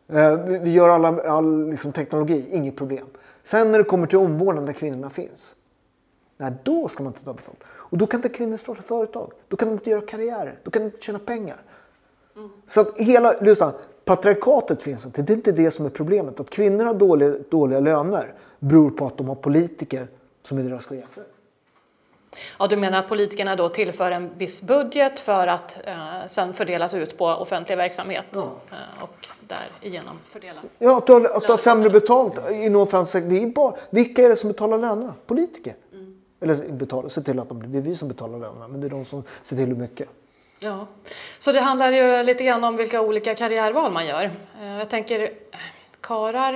Eh, 0.09 0.37
vi 0.37 0.59
vi 0.59 0.71
gör 0.71 0.89
alla, 0.89 1.23
all 1.23 1.71
liksom, 1.71 1.93
teknologi, 1.93 2.47
inget 2.51 2.77
problem. 2.77 3.07
Sen 3.43 3.73
när 3.73 3.79
det 3.79 3.85
kommer 3.85 4.07
till 4.07 4.19
omvårdnad 4.19 4.67
där 4.67 4.73
kvinnorna 4.73 5.11
finns. 5.11 5.55
Nej, 6.37 6.53
då 6.63 6.89
ska 6.89 7.03
man 7.03 7.13
inte 7.13 7.25
ta 7.25 7.33
betalt. 7.33 7.65
Och 7.91 7.99
då 7.99 8.07
kan 8.07 8.19
inte 8.19 8.29
kvinnor 8.29 8.57
starta 8.57 8.83
företag. 8.83 9.33
Då 9.49 9.57
kan 9.57 9.69
de 9.69 9.75
inte 9.75 9.91
göra 9.91 10.01
karriärer. 10.01 10.59
Då 10.63 10.71
kan 10.71 10.83
de 10.83 10.87
inte 10.87 11.05
tjäna 11.05 11.19
pengar. 11.19 11.57
Så 12.67 12.81
att 12.81 12.99
hela, 12.99 13.35
lyssna, 13.41 13.73
patriarkatet 14.05 14.83
finns 14.83 15.07
inte. 15.07 15.23
Det 15.23 15.33
är 15.33 15.35
inte 15.35 15.53
det 15.53 15.71
som 15.71 15.87
är 15.87 15.91
problemet. 15.91 16.41
Att 16.41 16.51
kvinnor 16.51 16.85
har 16.85 16.95
dåliga, 16.95 17.35
dåliga 17.51 17.81
löner 17.81 18.35
beror 18.59 18.91
på 18.91 19.07
att 19.07 19.19
de 19.19 19.29
har 19.29 19.35
politiker 19.35 20.09
som 20.43 20.59
är 20.59 20.63
deras 20.63 20.87
chefer. 20.87 21.25
Ja, 22.59 22.67
du 22.67 22.77
menar 22.77 22.99
att 22.99 23.09
politikerna 23.09 23.57
då 23.57 23.69
tillför 23.69 24.11
en 24.11 24.31
viss 24.37 24.63
budget 24.63 25.21
för 25.21 25.47
att 25.47 25.79
eh, 25.85 25.97
sen 26.27 26.55
fördelas 26.55 26.95
ut 26.95 27.19
på 27.19 27.25
offentlig 27.27 27.77
verksamhet 27.77 28.37
eh, 28.37 28.43
och 29.01 29.27
därigenom 29.81 30.19
fördelas? 30.29 30.79
Ja, 30.81 30.99
att 30.99 31.07
du 31.07 31.13
har, 31.13 31.25
att 31.25 31.43
du 31.43 31.53
har 31.53 31.57
sämre 31.57 31.91
betalt 31.91 32.51
inom 32.51 32.83
offentlig 32.83 33.09
sektor. 33.09 33.79
Vilka 33.91 34.23
är 34.23 34.29
det 34.29 34.37
som 34.37 34.49
betalar 34.49 34.79
lönerna? 34.79 35.15
Politiker. 35.27 35.75
Eller 36.41 36.69
betalar, 36.73 37.09
ser 37.09 37.23
till 37.23 37.39
att 37.39 37.49
de, 37.49 37.73
det 37.73 37.79
är 37.79 37.83
vi 37.83 37.97
som 37.97 38.09
betalar 38.09 38.39
lönerna, 38.39 38.69
men 38.69 38.81
det 38.81 38.87
är 38.87 38.91
de 38.91 39.05
som 39.05 39.23
ser 39.43 39.57
till 39.57 39.67
hur 39.67 39.75
mycket. 39.75 40.09
Ja, 40.61 40.87
så 41.39 41.53
det 41.53 41.61
handlar 41.61 41.93
ju 41.93 42.23
lite 42.23 42.45
grann 42.45 42.65
om 42.65 42.77
vilka 42.77 43.01
olika 43.01 43.35
karriärval 43.35 43.93
man 43.93 44.07
gör. 44.07 44.31
Eh, 44.61 44.79
Jag 44.79 44.89
tänker, 44.89 45.31
karar 46.01 46.55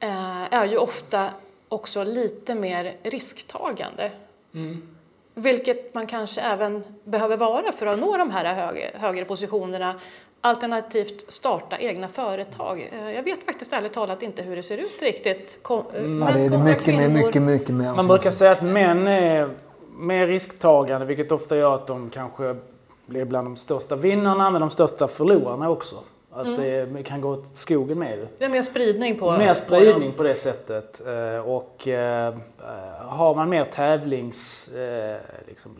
eh, 0.00 0.54
är 0.54 0.66
ju 0.66 0.76
ofta 0.76 1.30
också 1.68 2.04
lite 2.04 2.54
mer 2.54 2.96
risktagande. 3.02 4.10
Vilket 5.34 5.94
man 5.94 6.06
kanske 6.06 6.40
även 6.40 6.84
behöver 7.04 7.36
vara 7.36 7.72
för 7.72 7.86
att 7.86 7.98
nå 7.98 8.16
de 8.16 8.30
här 8.30 8.54
högre, 8.54 8.90
högre 8.94 9.24
positionerna. 9.24 9.94
Alternativt 10.46 11.24
starta 11.32 11.78
egna 11.78 12.08
företag. 12.08 12.90
Eh, 12.92 13.10
Jag 13.12 13.22
vet 13.22 13.44
faktiskt 13.44 13.72
ärligt 13.72 13.92
talat 13.92 14.22
inte 14.22 14.42
hur 14.42 14.56
det 14.56 14.62
ser 14.62 14.78
ut 14.78 15.02
riktigt. 15.02 15.58
Kom, 15.62 15.82
Ja, 15.94 16.00
män 16.00 16.34
det 16.50 16.56
är 16.56 16.58
mycket 16.58 16.94
mer, 16.94 17.08
mycket, 17.08 17.42
mycket 17.42 17.74
mer. 17.74 17.92
Man 17.92 18.06
brukar 18.06 18.30
säga 18.30 18.52
att 18.52 18.62
män 18.62 19.06
är 19.08 19.48
mer 19.96 20.26
risktagande 20.26 21.06
vilket 21.06 21.32
ofta 21.32 21.56
gör 21.56 21.74
att 21.74 21.86
de 21.86 22.10
kanske 22.10 22.56
blir 23.06 23.24
bland 23.24 23.46
de 23.46 23.56
största 23.56 23.96
vinnarna 23.96 24.50
men 24.50 24.60
de 24.60 24.70
största 24.70 25.08
förlorarna 25.08 25.70
också. 25.70 25.96
Att 26.36 26.56
det 26.56 27.02
kan 27.02 27.20
gå 27.20 27.30
åt 27.30 27.46
skogen 27.52 27.98
med 27.98 28.18
det. 28.18 28.44
Är 28.44 28.48
mer 28.48 28.62
spridning 28.62 29.18
på... 29.18 29.30
Mer 29.32 29.48
på 29.48 29.54
spridning 29.54 30.08
dem. 30.08 30.12
på 30.16 30.22
det 30.22 30.34
sättet. 30.34 31.06
Eh, 31.06 31.38
Och 31.38 31.88
eh, 31.88 32.34
har 32.98 33.34
man 33.34 33.48
mer 33.48 33.64
tävlings 33.64 34.68
eh, 34.68 35.20
liksom 35.48 35.76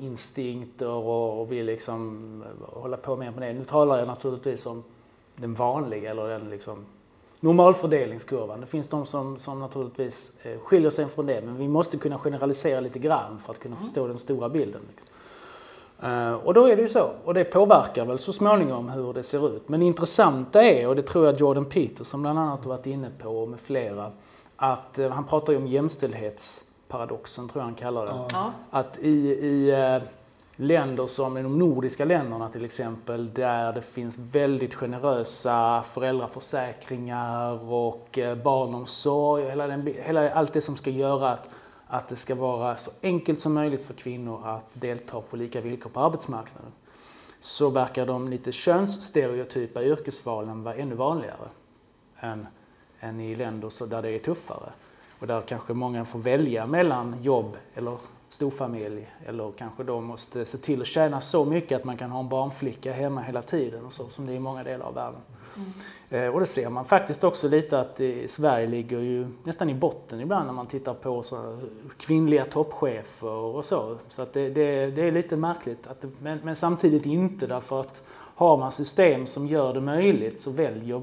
och, 1.40 1.52
vill 1.52 1.66
liksom 1.66 2.44
hålla 2.62 2.96
på 2.96 3.16
mer 3.16 3.30
med 3.30 3.48
det. 3.48 3.52
Nu 3.52 3.64
talar 3.64 3.98
jag 3.98 4.06
naturligtvis 4.08 4.66
om 4.66 4.84
den 5.36 5.54
vanliga 5.54 6.10
eller 6.10 6.28
den 6.28 6.50
liksom 6.50 6.86
normalfördelningskurvan. 7.40 8.60
Det 8.60 8.66
finns 8.66 8.88
de 8.88 9.06
som, 9.06 9.38
som 9.38 9.60
naturligtvis 9.60 10.32
skiljer 10.62 10.90
sig 10.90 11.08
från 11.08 11.26
det 11.26 11.40
men 11.40 11.56
vi 11.56 11.68
måste 11.68 11.96
kunna 11.96 12.18
generalisera 12.18 12.80
lite 12.80 12.98
grann 12.98 13.38
för 13.44 13.52
att 13.52 13.58
kunna 13.58 13.76
förstå 13.76 14.06
den 14.06 14.18
stora 14.18 14.48
bilden. 14.48 14.80
Liksom. 14.90 15.08
Uh, 16.04 16.32
och 16.32 16.54
då 16.54 16.66
är 16.66 16.76
det 16.76 16.82
ju 16.82 16.88
så. 16.88 17.10
Och 17.24 17.34
det 17.34 17.44
påverkar 17.44 18.04
väl 18.04 18.18
så 18.18 18.32
småningom 18.32 18.88
hur 18.88 19.12
det 19.12 19.22
ser 19.22 19.56
ut. 19.56 19.68
Men 19.68 19.80
det 19.80 19.86
intressanta 19.86 20.62
är, 20.62 20.88
och 20.88 20.96
det 20.96 21.02
tror 21.02 21.26
jag 21.26 21.40
Jordan 21.40 21.64
Peterson 21.64 22.22
bland 22.22 22.38
annat 22.38 22.64
har 22.64 22.68
varit 22.68 22.86
inne 22.86 23.10
på 23.22 23.46
med 23.46 23.60
flera, 23.60 24.12
att 24.56 24.98
uh, 24.98 25.08
han 25.08 25.24
pratar 25.24 25.52
ju 25.52 25.58
om 25.58 25.66
jämställdhetsparadoxen, 25.66 27.48
tror 27.48 27.60
jag 27.60 27.66
han 27.66 27.74
kallar 27.74 28.06
det. 28.06 28.12
Ja. 28.32 28.52
Att 28.70 28.98
i, 28.98 29.28
i 29.28 29.72
uh, 29.96 30.02
länder 30.56 31.06
som 31.06 31.34
de 31.34 31.58
nordiska 31.58 32.04
länderna 32.04 32.48
till 32.48 32.64
exempel, 32.64 33.34
där 33.34 33.72
det 33.72 33.82
finns 33.82 34.18
väldigt 34.18 34.74
generösa 34.74 35.82
föräldraförsäkringar 35.82 37.72
och 37.72 38.18
barnomsorg, 38.44 39.44
hela 39.44 39.66
den, 39.66 39.94
hela, 40.02 40.30
allt 40.30 40.52
det 40.52 40.60
som 40.60 40.76
ska 40.76 40.90
göra 40.90 41.30
att 41.30 41.50
att 41.86 42.08
det 42.08 42.16
ska 42.16 42.34
vara 42.34 42.76
så 42.76 42.90
enkelt 43.02 43.40
som 43.40 43.54
möjligt 43.54 43.84
för 43.84 43.94
kvinnor 43.94 44.40
att 44.44 44.66
delta 44.72 45.20
på 45.20 45.36
lika 45.36 45.60
villkor 45.60 45.90
på 45.90 46.00
arbetsmarknaden 46.00 46.72
så 47.40 47.70
verkar 47.70 48.06
de 48.06 48.28
lite 48.28 48.52
könsstereotypa 48.52 49.84
yrkesvalen 49.84 50.62
vara 50.62 50.74
ännu 50.74 50.94
vanligare 50.94 51.48
än, 52.20 52.46
än 53.00 53.20
i 53.20 53.34
länder 53.34 53.86
där 53.86 54.02
det 54.02 54.10
är 54.10 54.18
tuffare. 54.18 54.72
Och 55.18 55.26
där 55.26 55.40
kanske 55.40 55.72
många 55.72 56.04
får 56.04 56.18
välja 56.18 56.66
mellan 56.66 57.22
jobb 57.22 57.56
eller 57.74 57.98
storfamilj 58.28 59.10
eller 59.26 59.52
kanske 59.58 59.84
då 59.84 60.00
måste 60.00 60.44
se 60.44 60.58
till 60.58 60.80
att 60.80 60.86
tjäna 60.86 61.20
så 61.20 61.44
mycket 61.44 61.76
att 61.76 61.84
man 61.84 61.96
kan 61.96 62.10
ha 62.10 62.20
en 62.20 62.28
barnflicka 62.28 62.92
hemma 62.92 63.20
hela 63.20 63.42
tiden 63.42 63.84
och 63.84 63.92
så 63.92 64.08
som 64.08 64.26
det 64.26 64.32
är 64.32 64.36
i 64.36 64.40
många 64.40 64.64
delar 64.64 64.86
av 64.86 64.94
världen. 64.94 65.20
Mm. 65.56 66.34
Och 66.34 66.40
det 66.40 66.46
ser 66.46 66.70
man 66.70 66.84
faktiskt 66.84 67.24
också 67.24 67.48
lite 67.48 67.80
att 67.80 68.00
Sverige 68.26 68.66
ligger 68.66 69.00
ju 69.00 69.26
nästan 69.44 69.70
i 69.70 69.74
botten 69.74 70.20
ibland 70.20 70.46
när 70.46 70.52
man 70.52 70.66
tittar 70.66 70.94
på 70.94 71.22
så 71.22 71.58
kvinnliga 71.98 72.44
toppchefer 72.44 73.28
och 73.28 73.64
så. 73.64 73.96
Så 74.08 74.22
att 74.22 74.32
det, 74.32 74.48
det, 74.48 74.86
det 74.86 75.02
är 75.02 75.12
lite 75.12 75.36
märkligt, 75.36 75.86
att 75.86 76.00
det, 76.00 76.08
men, 76.22 76.38
men, 76.42 76.56
samtidigt 76.56 77.06
inte 77.06 77.46
därför 77.46 77.80
att 77.80 78.02
har 78.34 78.56
man 78.56 78.72
system 78.72 79.26
som 79.26 79.46
gör 79.46 79.74
det 79.74 79.80
möjligt 79.80 80.40
så 80.40 80.50
väljer 80.50 81.02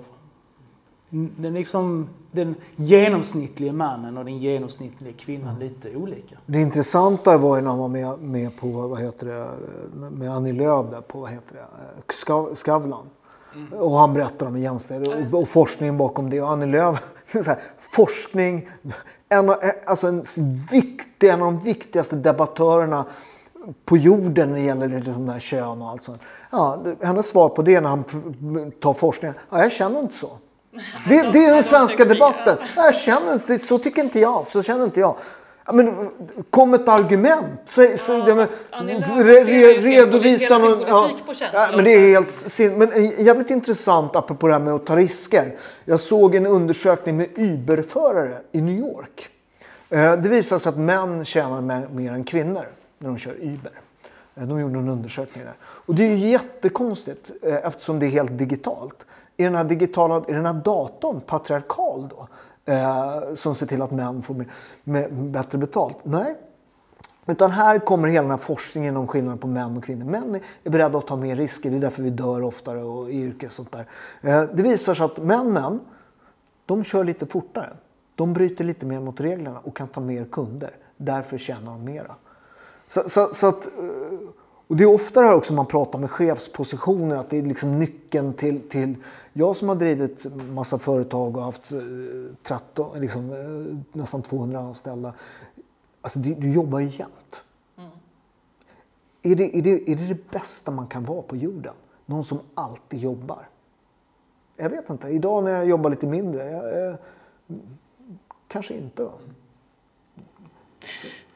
den, 1.10 1.54
liksom, 1.54 2.10
den 2.32 2.56
genomsnittliga 2.76 3.74
mannen 3.74 4.18
och 4.18 4.26
den 4.26 4.38
genomsnittliga 4.38 5.14
kvinnan 5.14 5.56
mm. 5.56 5.60
lite 5.60 5.96
olika. 5.96 6.38
Det 6.46 6.62
intressanta 6.62 7.38
var 7.38 7.56
ju 7.56 7.62
när 7.62 7.70
han 7.70 7.80
var 7.80 7.88
med, 7.88 8.20
med 8.20 8.58
på, 8.58 8.68
vad 8.68 9.00
heter 9.02 9.28
det, 9.28 9.50
med 10.12 10.32
Annie 10.32 10.54
Lööf 10.54 10.92
där 10.92 11.02
på, 11.02 11.20
vad 11.20 11.32
heter 11.32 11.56
det, 11.56 12.56
Skavlan. 12.56 13.06
Mm. 13.56 13.74
Och 13.74 13.98
han 13.98 14.14
berättar 14.14 14.46
om 14.46 14.58
jämställdhet 14.58 15.34
och, 15.34 15.42
och, 15.42 15.48
forskningen 15.48 15.98
bakom 15.98 16.30
det. 16.30 16.42
Och 16.42 16.50
Annie 16.50 16.66
Lööf, 16.66 16.98
här, 17.34 17.58
forskning, 17.78 18.70
en, 19.30 19.50
av, 19.50 19.56
alltså 19.86 20.08
en, 20.08 20.24
viktig, 20.72 21.30
en 21.30 21.42
av 21.42 21.54
de 21.54 21.60
viktigaste 21.60 22.16
debattörerna 22.16 23.06
på 23.86 23.98
jorden 23.98 24.50
när 24.50 24.56
det 24.56 24.62
gäller 24.62 24.88
liksom 24.88 25.30
här 25.30 25.40
kön 25.40 25.82
och 25.82 25.90
allt 25.90 26.04
sånt. 26.04 26.22
Ja, 26.52 26.84
hennes 27.02 27.28
svar 27.28 27.50
på 27.50 27.62
det 27.62 27.82
när 27.82 27.90
han 27.90 28.04
tar 28.80 28.94
forskningen, 28.94 29.38
ja, 29.50 29.60
jag 29.60 29.72
känner 29.72 30.00
inte 30.00 30.16
så. 30.16 30.30
Det, 31.10 31.32
det 31.32 31.46
är 31.46 31.54
den 31.54 31.64
svenska 31.64 32.06
debatten. 32.06 32.58
Jag 32.76 32.96
känner 32.96 33.34
inte, 33.34 33.60
så 33.60 33.78
tycker 33.78 34.04
inte 34.04 34.20
jag, 34.20 34.48
så 34.48 34.64
känner 34.64 34.86
inte 34.86 35.00
jag. 35.00 35.16
Men, 35.72 36.10
kom 36.50 36.74
ett 36.74 36.88
argument. 36.88 37.62
Så, 37.66 37.82
ja, 37.82 38.36
men, 38.36 38.48
re, 39.24 39.34
re, 39.34 39.74
redovisa 39.74 40.58
någon, 40.58 40.82
ja, 40.82 41.10
ja, 41.54 41.68
men 41.76 41.86
det 41.86 41.92
är 41.92 42.10
helt 42.10 42.78
Men 42.78 43.12
jävligt 43.26 43.50
intressant 43.50 44.16
apropå 44.16 44.48
det 44.48 44.54
här 44.54 44.60
med 44.60 44.74
att 44.74 44.86
ta 44.86 44.96
risker. 44.96 45.56
Jag 45.86 46.00
såg 46.00 46.36
en 46.36 46.46
undersökning 46.46 47.18
med 47.18 47.28
Uber-förare 47.36 48.38
i 48.52 48.62
New 48.62 48.76
York. 48.76 49.30
Eh, 49.90 50.14
det 50.14 50.30
visar 50.30 50.60
sig 50.60 50.70
att 50.70 50.78
män 50.78 51.26
tjänar 51.26 51.88
mer 51.94 52.12
än 52.12 52.24
kvinnor 52.24 52.66
när 52.98 53.10
de 53.10 53.18
kör 53.18 53.36
Uber. 53.42 53.72
Eh, 54.36 54.44
de 54.44 54.60
gjorde 54.60 54.80
en 54.80 54.90
undersökning 54.90 55.44
där. 55.44 55.54
Och 55.64 55.96
det 55.96 56.04
är 56.04 56.08
ju 56.08 56.30
jättekonstigt 56.30 57.32
eh, 57.42 57.56
eftersom 57.66 58.00
det 58.00 58.06
är 58.06 58.10
helt 58.10 58.38
digitalt. 58.38 59.06
Är 59.38 59.44
den 59.44 59.56
här 59.56 59.64
digitala, 59.64 60.16
är 60.16 60.34
den 60.34 60.46
här 60.46 60.54
datorn 60.54 61.22
patriarkal 61.22 62.08
då? 62.10 62.28
Eh, 62.66 63.34
som 63.36 63.56
ser 63.56 63.66
till 63.66 63.82
att 63.82 63.92
män 63.92 64.22
får 64.22 64.34
med, 64.34 64.48
med 64.84 65.14
bättre 65.14 65.58
betalt. 65.58 65.98
Nej. 66.04 66.36
Utan 67.26 67.52
här 67.52 67.80
kommer 67.80 68.08
hela 68.08 68.22
den 68.22 68.32
här 68.32 68.38
forskningen 68.38 68.98
om 68.98 69.08
skillnaden 69.08 69.38
på 69.38 69.48
män 69.48 69.78
och 69.78 69.84
kvinnor. 69.84 70.06
Män 70.06 70.40
är 70.64 70.70
beredda 70.70 70.98
att 70.98 71.08
ta 71.08 71.16
mer 71.16 71.36
risker, 71.36 71.70
det 71.70 71.76
är 71.76 71.80
därför 71.80 72.04
vi 72.04 72.10
dör 72.10 72.42
oftare 72.42 72.84
och 72.84 73.12
i 73.12 73.22
yrke 73.22 73.50
sånt 73.50 73.72
där. 73.72 73.88
Eh, 74.22 74.44
det 74.54 74.64
visar 74.64 74.94
sig 74.94 75.06
att 75.06 75.18
männen, 75.18 75.80
de 76.66 76.84
kör 76.84 77.04
lite 77.04 77.26
fortare. 77.26 77.70
De 78.16 78.34
bryter 78.34 78.64
lite 78.64 78.86
mer 78.86 79.00
mot 79.00 79.22
reglerna 79.22 79.60
och 79.60 79.76
kan 79.76 79.88
ta 79.88 80.02
mer 80.02 80.26
kunder. 80.26 80.76
Därför 80.98 81.38
tjänar 81.38 81.72
de 81.72 81.84
mera. 81.84 82.16
Så, 82.88 83.10
så, 83.10 83.28
så 83.34 83.48
att, 83.48 83.66
eh, 83.66 83.74
och 84.74 84.78
det 84.78 84.84
är 84.84 84.94
ofta 84.94 85.22
det 85.22 85.28
här 85.28 85.36
också 85.36 85.54
man 85.54 85.66
pratar 85.66 86.00
med 86.00 86.12
chefspositioner, 86.12 87.16
att 87.16 87.30
det 87.30 87.38
är 87.38 87.42
liksom 87.42 87.80
nyckeln 87.80 88.34
till, 88.34 88.70
till 88.70 88.96
jag 89.34 89.56
som 89.56 89.70
har 89.70 89.76
drivit 89.76 90.26
massa 90.36 90.80
företag 90.80 91.38
och 91.38 91.44
haft 91.44 91.72
13, 92.44 92.96
eh, 92.96 93.02
liksom, 93.02 93.32
eh, 93.32 93.98
nästan 94.00 94.22
200 94.22 94.60
anställda. 94.60 95.14
Alltså 96.02 96.20
du, 96.20 96.34
du 96.34 96.54
jobbar 96.54 96.80
ju 96.80 96.88
jämt. 96.88 97.44
Mm. 97.78 97.90
Är, 99.22 99.36
det, 99.36 99.58
är, 99.58 99.62
det, 99.62 99.92
är 99.92 99.96
det 99.96 100.08
det 100.08 100.32
bästa 100.32 100.72
man 100.72 100.88
kan 100.88 101.04
vara 101.04 101.22
på 101.22 101.36
jorden? 101.36 101.74
Någon 102.06 102.26
som 102.26 102.40
alltid 102.54 103.00
jobbar? 103.00 103.48
Jag 104.56 104.70
vet 104.70 104.90
inte. 104.90 105.08
Idag 105.08 105.44
när 105.44 105.52
jag 105.52 105.66
jobbar 105.66 105.90
lite 105.90 106.08
mindre, 106.08 106.52
jag, 106.52 106.88
eh, 106.88 106.96
kanske 108.48 108.74
inte. 108.74 109.10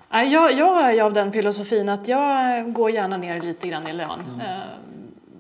Jag, 0.10 0.54
jag 0.54 0.96
är 0.96 1.04
av 1.04 1.14
den 1.14 1.32
filosofin 1.32 1.90
att 1.90 2.08
jag 2.08 2.74
går 2.74 2.92
gärna 2.92 3.18
ner 3.18 3.42
lite 3.42 3.68
grann 3.68 3.88
i 3.88 3.94
lön. 3.94 4.20
Mm 4.36 4.62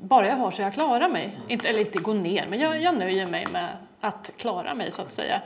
bara 0.08 0.28
jag 0.28 0.36
har 0.36 0.52
så 0.52 0.62
jag 0.62 0.74
klarar 0.74 1.10
mig. 1.10 1.26
Mm. 1.26 1.50
Inte, 1.50 1.68
eller 1.68 1.80
inte 1.80 2.00
gå 2.00 2.14
ner, 2.14 2.48
men 2.50 2.60
jag, 2.60 2.82
jag 2.82 2.98
nöjer 2.98 3.28
mig 3.28 3.46
med 3.54 3.70
att 4.02 4.32
klara 4.38 4.76
mig 4.76 4.92
så 4.92 5.02
att 5.02 5.12
säga. 5.12 5.42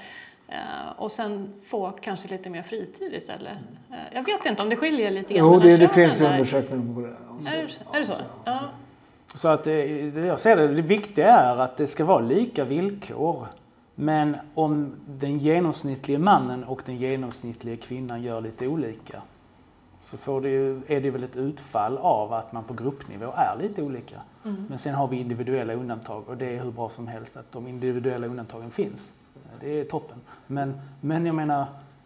Uh, 0.50 0.92
och 0.98 1.12
sen 1.12 1.54
få 1.64 1.92
kanske 1.92 2.28
lite 2.28 2.50
mer 2.50 2.62
fritid 2.62 3.14
istället. 3.14 3.54
Uh, 3.90 3.96
jag 4.14 4.24
vet 4.24 4.46
inte 4.46 4.64
om 4.64 4.70
det 4.70 4.76
skiljer 4.76 5.12
lite 5.12 5.34
grann 5.34 5.54
Jo, 5.54 5.60
det, 5.60 5.78
det 5.78 5.88
finns 5.88 6.22
undersökningar 6.22 6.96
på 6.96 7.02
det. 7.02 7.50
Är, 7.50 7.58
är 7.94 8.00
det 8.00 8.06
så? 8.06 8.14
Ja. 8.46 8.60
Så 9.36 9.48
att 9.48 9.64
det, 9.64 9.86
jag 10.16 10.40
ser 10.40 10.56
det, 10.58 10.68
det 10.68 10.82
viktiga 10.82 11.28
är 11.28 11.60
att 11.60 11.78
det 11.78 11.88
ska 11.88 12.06
vara 12.06 12.20
lika 12.20 12.64
villkor. 12.64 13.48
Men 14.02 14.38
om 14.54 14.96
den 15.06 15.38
genomsnittliga 15.38 16.20
mannen 16.20 16.64
och 16.64 16.82
den 16.86 16.98
genomsnittliga 16.98 17.76
kvinnan 17.76 18.22
gör 18.22 18.42
lite 18.42 18.68
olika 18.68 19.22
så 20.04 20.18
får 20.18 20.42
det 20.42 20.50
ju, 20.50 20.82
är 20.88 21.02
det 21.02 21.12
väl 21.12 21.24
ett 21.24 21.36
utfall 21.36 21.98
av 21.98 22.34
att 22.34 22.52
man 22.52 22.64
på 22.64 22.74
gruppnivå 22.74 23.34
är 23.36 23.58
lite 23.62 23.82
olika. 23.82 24.22
Mm. 24.46 24.66
Men 24.70 24.80
sen 24.80 24.96
har 24.96 25.08
vi 25.08 25.18
individuella 25.18 25.74
undantag 25.74 26.30
och 26.30 26.38
det 26.38 26.46
är 26.46 26.64
hur 26.64 26.72
bra 26.72 26.90
som 26.90 27.08
helst 27.08 27.38
att 27.38 27.52
de 27.52 27.68
individuella 27.68 28.28
undantagen 28.28 28.72
finns. 28.72 29.12
Det 29.60 29.80
är 29.80 29.86
toppen. 29.86 30.18
Men, 30.48 30.82
men 31.02 31.26
jag 31.26 31.36
menar, 31.36 31.66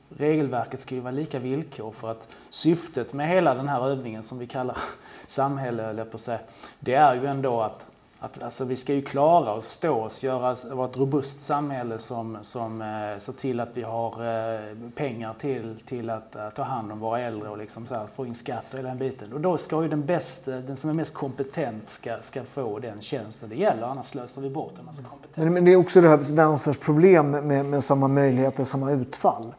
regelverket 0.09 0.81
ska 0.81 0.95
ju 0.95 1.01
vara 1.01 1.11
lika 1.11 1.39
villkor 1.39 1.91
för 1.91 2.11
att 2.11 2.27
syftet 2.49 3.13
med 3.13 3.29
hela 3.29 3.53
den 3.53 3.67
här 3.67 3.87
övningen 3.87 4.23
som 4.23 4.39
vi 4.39 4.47
kallar 4.47 4.77
samhälle, 5.27 5.83
eller 5.89 6.05
på 6.05 6.17
sig, 6.17 6.39
det 6.79 6.93
är 6.93 7.15
ju 7.15 7.25
ändå 7.25 7.61
att 7.61 7.85
att 8.25 8.43
alltså, 8.43 8.65
vi 8.65 8.75
ska 8.75 8.93
ju 8.93 9.01
klara 9.01 9.53
oss, 9.53 9.67
stå 9.67 10.03
oss, 10.03 10.23
göra, 10.23 10.55
vara 10.75 10.89
ett 10.89 10.97
robust 10.97 11.45
samhälle 11.45 11.99
som, 11.99 12.37
som 12.41 12.81
eh, 12.81 13.19
ser 13.19 13.33
till 13.33 13.59
att 13.59 13.69
vi 13.73 13.81
har 13.81 14.11
eh, 14.11 14.75
pengar 14.95 15.33
till, 15.39 15.75
till 15.85 16.09
att, 16.09 16.35
att 16.35 16.55
ta 16.55 16.63
hand 16.63 16.91
om 16.91 16.99
våra 16.99 17.19
äldre 17.19 17.49
och 17.49 17.57
liksom 17.57 17.85
så 17.85 17.93
här, 17.93 18.07
få 18.15 18.25
in 18.25 18.35
skatt 18.35 18.65
och 18.71 18.77
hela 18.79 18.89
den 18.89 18.97
biten. 18.97 19.33
Och 19.33 19.41
då 19.41 19.57
ska 19.57 19.83
ju 19.83 19.89
den 19.89 20.05
bästa, 20.05 20.51
den 20.51 20.77
som 20.77 20.89
är 20.89 20.93
mest 20.93 21.13
kompetent 21.13 21.89
ska, 21.89 22.21
ska 22.21 22.43
få 22.43 22.79
den 22.79 23.01
tjänsten 23.01 23.49
det 23.49 23.55
gäller, 23.55 23.83
annars 23.83 24.05
slösar 24.05 24.41
vi 24.41 24.49
bort 24.49 24.73
en 24.79 24.85
massa 24.85 25.01
kompetens. 25.01 25.37
Men, 25.45 25.53
men 25.53 25.65
det 25.65 25.73
är 25.73 25.77
också 25.77 26.01
det 26.01 26.09
här 26.09 26.35
vänsterns 26.35 26.79
problem 26.79 27.31
med, 27.31 27.65
med 27.65 27.83
samma 27.83 28.07
möjligheter, 28.07 28.63
samma 28.63 28.91
utfall 28.91 29.53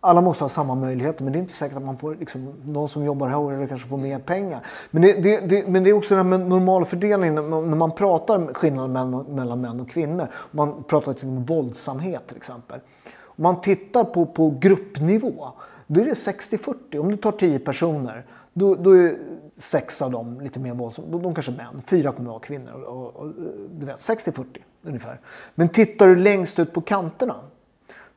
alla 0.00 0.20
måste 0.20 0.44
ha 0.44 0.48
samma 0.48 0.74
möjligheter 0.74 1.24
men 1.24 1.32
det 1.32 1.38
är 1.38 1.40
inte 1.40 1.54
säkert 1.54 1.76
att 1.76 1.82
man 1.82 1.98
får, 1.98 2.14
liksom, 2.14 2.54
någon 2.64 2.88
som 2.88 3.04
jobbar 3.04 3.28
här 3.28 3.66
kanske 3.66 3.88
får 3.88 3.96
mer 3.96 4.18
pengar. 4.18 4.60
Men 4.90 5.02
det, 5.02 5.12
det, 5.12 5.40
det, 5.40 5.68
men 5.68 5.84
det 5.84 5.90
är 5.90 5.94
också 5.94 6.14
det 6.14 6.22
här 6.22 6.28
med 6.28 6.40
normalfördelningen 6.40 7.34
när 7.34 7.76
man 7.76 7.92
pratar 7.92 8.54
skillnaden 8.54 8.92
mellan, 8.92 9.24
mellan 9.24 9.60
män 9.60 9.80
och 9.80 9.90
kvinnor. 9.90 10.26
Man 10.50 10.82
pratar 10.82 11.16
om 11.22 11.44
våldsamhet 11.44 12.26
till 12.26 12.36
exempel. 12.36 12.80
Om 13.16 13.42
man 13.42 13.60
tittar 13.60 14.04
på, 14.04 14.26
på 14.26 14.54
gruppnivå 14.60 15.52
då 15.86 16.00
är 16.00 16.04
det 16.04 16.14
60-40. 16.14 16.98
Om 16.98 17.10
du 17.10 17.16
tar 17.16 17.32
10 17.32 17.58
personer 17.58 18.26
då, 18.52 18.74
då 18.74 18.96
är 18.96 19.18
sex 19.58 20.02
av 20.02 20.10
dem 20.10 20.40
lite 20.40 20.58
mer 20.58 20.74
våldsamma. 20.74 21.08
De, 21.10 21.22
de 21.22 21.34
kanske 21.34 21.52
är 21.52 21.56
män, 21.56 21.82
fyra 21.86 22.12
kommer 22.12 22.30
att 22.30 22.32
vara 22.32 22.40
kvinnor. 22.40 22.82
Och, 22.82 23.16
och, 23.16 23.32
du 23.70 23.86
vet, 23.86 23.96
60-40 23.96 24.44
ungefär. 24.82 25.20
Men 25.54 25.68
tittar 25.68 26.08
du 26.08 26.16
längst 26.16 26.58
ut 26.58 26.72
på 26.72 26.80
kanterna 26.80 27.34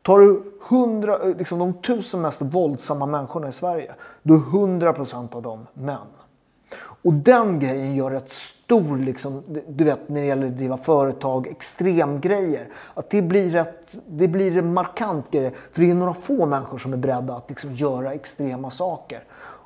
Tar 0.03 0.19
du 0.19 0.43
100, 0.69 1.19
eh, 1.23 1.37
liksom 1.37 1.59
de 1.59 1.73
tusen 1.73 2.21
mest 2.21 2.41
våldsamma 2.41 3.05
människorna 3.05 3.47
i 3.47 3.51
Sverige, 3.51 3.95
då 4.23 4.33
är 4.33 4.39
100 4.39 4.93
procent 4.93 5.35
av 5.35 5.41
dem 5.41 5.67
män. 5.73 6.07
Och 6.75 7.13
den 7.13 7.59
grejen 7.59 7.95
gör 7.95 8.11
rätt 8.11 8.29
stor, 8.29 8.97
liksom, 8.97 9.43
du 9.67 9.83
vet 9.83 10.09
när 10.09 10.21
det 10.21 10.27
gäller 10.27 10.47
att 10.47 10.57
driva 10.57 10.77
företag, 10.77 11.47
extremgrejer. 11.47 12.67
Att 12.93 13.09
det 13.09 13.21
blir, 13.21 13.51
rätt, 13.51 13.95
det 14.07 14.27
blir 14.27 14.57
en 14.57 14.73
markant 14.73 15.31
grej. 15.31 15.53
För 15.71 15.81
det 15.81 15.91
är 15.91 15.95
några 15.95 16.13
få 16.13 16.45
människor 16.45 16.77
som 16.77 16.93
är 16.93 16.97
beredda 16.97 17.35
att 17.35 17.49
liksom 17.49 17.75
göra 17.75 18.13
extrema 18.13 18.71
saker. 18.71 19.23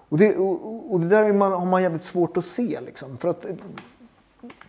Och 0.10 0.18
det, 0.18 0.36
och, 0.38 0.94
och 0.94 1.00
det 1.00 1.08
där 1.08 1.34
man, 1.34 1.52
har 1.52 1.66
man 1.66 1.84
jävligt 1.84 2.04
svårt 2.04 2.38
att 2.38 2.46
se. 2.46 2.80
Liksom, 2.82 3.18
för 3.18 3.30
att 3.30 3.46
eh, 3.46 3.56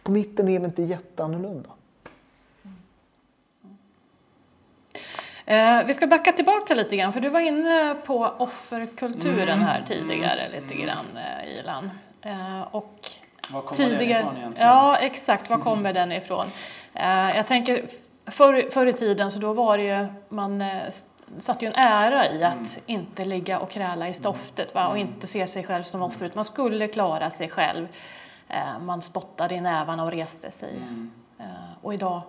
på 0.03 0.11
mitten 0.11 0.49
är 0.49 0.59
vi 0.59 0.65
inte 0.65 0.83
jätteannorlunda. 0.83 1.71
Eh, 5.49 5.85
vi 5.85 5.95
ska 5.95 6.07
backa 6.07 6.33
tillbaka 6.33 6.75
lite 6.75 6.97
grann, 6.97 7.13
för 7.13 7.21
du 7.21 7.29
var 7.29 7.41
inne 7.41 7.97
på 8.05 8.35
offerkulturen 8.39 9.49
mm. 9.49 9.65
här 9.65 9.85
tidigare 9.87 10.41
mm. 10.41 10.63
lite 10.63 10.75
grann, 10.75 11.07
eh, 11.17 11.59
Ilan. 11.59 11.91
Eh, 12.23 12.61
och 12.71 13.11
var 13.49 13.61
kommer 13.61 13.75
tidigare, 13.75 14.23
den 14.23 14.27
ifrån 14.27 14.37
egentligen? 14.37 14.69
Ja, 14.69 14.97
exakt. 14.97 15.51
Var 15.51 15.59
kommer 15.59 15.93
den 15.93 16.13
ifrån? 16.13 16.47
Eh, 16.95 17.37
jag 17.37 17.47
tänker, 17.47 17.87
förr, 18.27 18.71
förr 18.71 18.87
i 18.87 18.93
tiden 18.93 19.31
så 19.31 19.39
då 19.39 19.53
var 19.53 19.79
det 19.79 19.85
ju, 19.85 20.07
man 20.29 20.61
eh, 20.61 20.83
satte 21.39 21.65
ju 21.65 21.71
en 21.71 21.79
ära 21.79 22.33
i 22.33 22.45
att 22.45 22.57
mm. 22.57 22.67
inte 22.87 23.25
ligga 23.25 23.59
och 23.59 23.71
kräla 23.71 24.09
i 24.09 24.15
stoftet 24.15 24.75
va? 24.75 24.87
och 24.87 24.97
mm. 24.97 25.09
inte 25.09 25.27
se 25.27 25.47
sig 25.47 25.65
själv 25.65 25.83
som 25.83 26.03
offer. 26.03 26.31
Man 26.35 26.45
skulle 26.45 26.89
klara 26.89 27.31
sig 27.31 27.49
själv. 27.49 27.89
Eh, 28.49 28.79
man 28.81 29.03
spottade 29.03 29.55
i 29.55 29.61
nävarna 29.61 30.05
och 30.05 30.11
reste 30.11 30.51
sig. 30.51 30.77
Mm. 30.77 31.11
Eh, 31.39 31.47
och 31.83 31.95
idag 31.95 32.23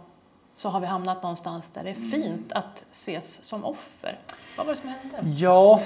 så 0.60 0.70
har 0.70 0.80
vi 0.80 0.88
hamnat 0.88 1.24
någonstans 1.24 1.70
där 1.70 1.84
det 1.84 1.90
är 1.90 1.96
mm. 1.96 2.12
fint 2.12 2.52
att 2.52 2.86
ses 2.92 3.44
som 3.44 3.66
offer. 3.66 4.20
Vad 4.58 4.66
var 4.66 4.74
det 4.74 4.80
som 4.80 4.90
hände? 4.90 5.18
Ja, 5.38 5.82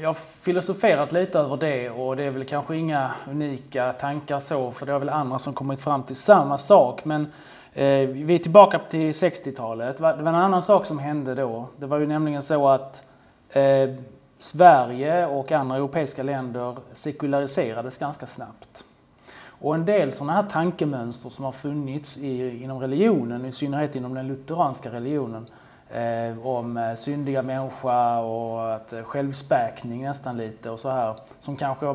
jag 0.00 0.08
har 0.08 0.14
filosoferat 0.14 1.12
lite 1.12 1.38
över 1.38 1.56
det 1.56 1.90
och 1.90 2.16
det 2.16 2.22
är 2.22 2.30
väl 2.30 2.44
kanske 2.44 2.76
inga 2.76 3.10
unika 3.30 3.92
tankar 3.92 4.38
så 4.38 4.72
för 4.72 4.86
det 4.86 4.92
är 4.92 4.98
väl 4.98 5.08
andra 5.08 5.38
som 5.38 5.52
kommit 5.52 5.80
fram 5.80 6.02
till 6.02 6.16
samma 6.16 6.58
sak. 6.58 7.04
Men 7.04 7.22
eh, 7.72 8.08
vi 8.08 8.34
är 8.34 8.38
tillbaka 8.38 8.78
till 8.78 9.12
60-talet. 9.12 9.96
Det 9.96 10.02
var 10.02 10.12
en 10.12 10.26
annan 10.26 10.62
sak 10.62 10.86
som 10.86 10.98
hände 10.98 11.34
då. 11.34 11.68
Det 11.76 11.86
var 11.86 11.98
ju 11.98 12.06
nämligen 12.06 12.42
så 12.42 12.68
att 12.68 13.06
eh, 13.50 13.90
Sverige 14.38 15.26
och 15.26 15.52
andra 15.52 15.76
europeiska 15.76 16.22
länder 16.22 16.76
sekulariserades 16.92 17.98
ganska 17.98 18.26
snabbt. 18.26 18.84
Och 19.60 19.74
en 19.74 19.84
del 19.84 20.12
sådana 20.12 20.32
här 20.32 20.42
tankemönster 20.42 21.30
som 21.30 21.44
har 21.44 21.52
funnits 21.52 22.18
i, 22.18 22.62
inom 22.62 22.80
religionen, 22.80 23.44
i 23.44 23.52
synnerhet 23.52 23.96
inom 23.96 24.14
den 24.14 24.28
lutheranska 24.28 24.92
religionen, 24.92 25.46
eh, 25.90 26.46
om 26.46 26.76
eh, 26.76 26.94
syndiga 26.94 27.42
människa 27.42 28.18
och 28.18 28.74
att 28.74 28.92
eh, 28.92 29.02
självspäkning 29.02 30.02
nästan 30.02 30.36
lite 30.36 30.70
och 30.70 30.80
så 30.80 30.90
här, 30.90 31.14
som 31.40 31.56
kanske 31.56 31.86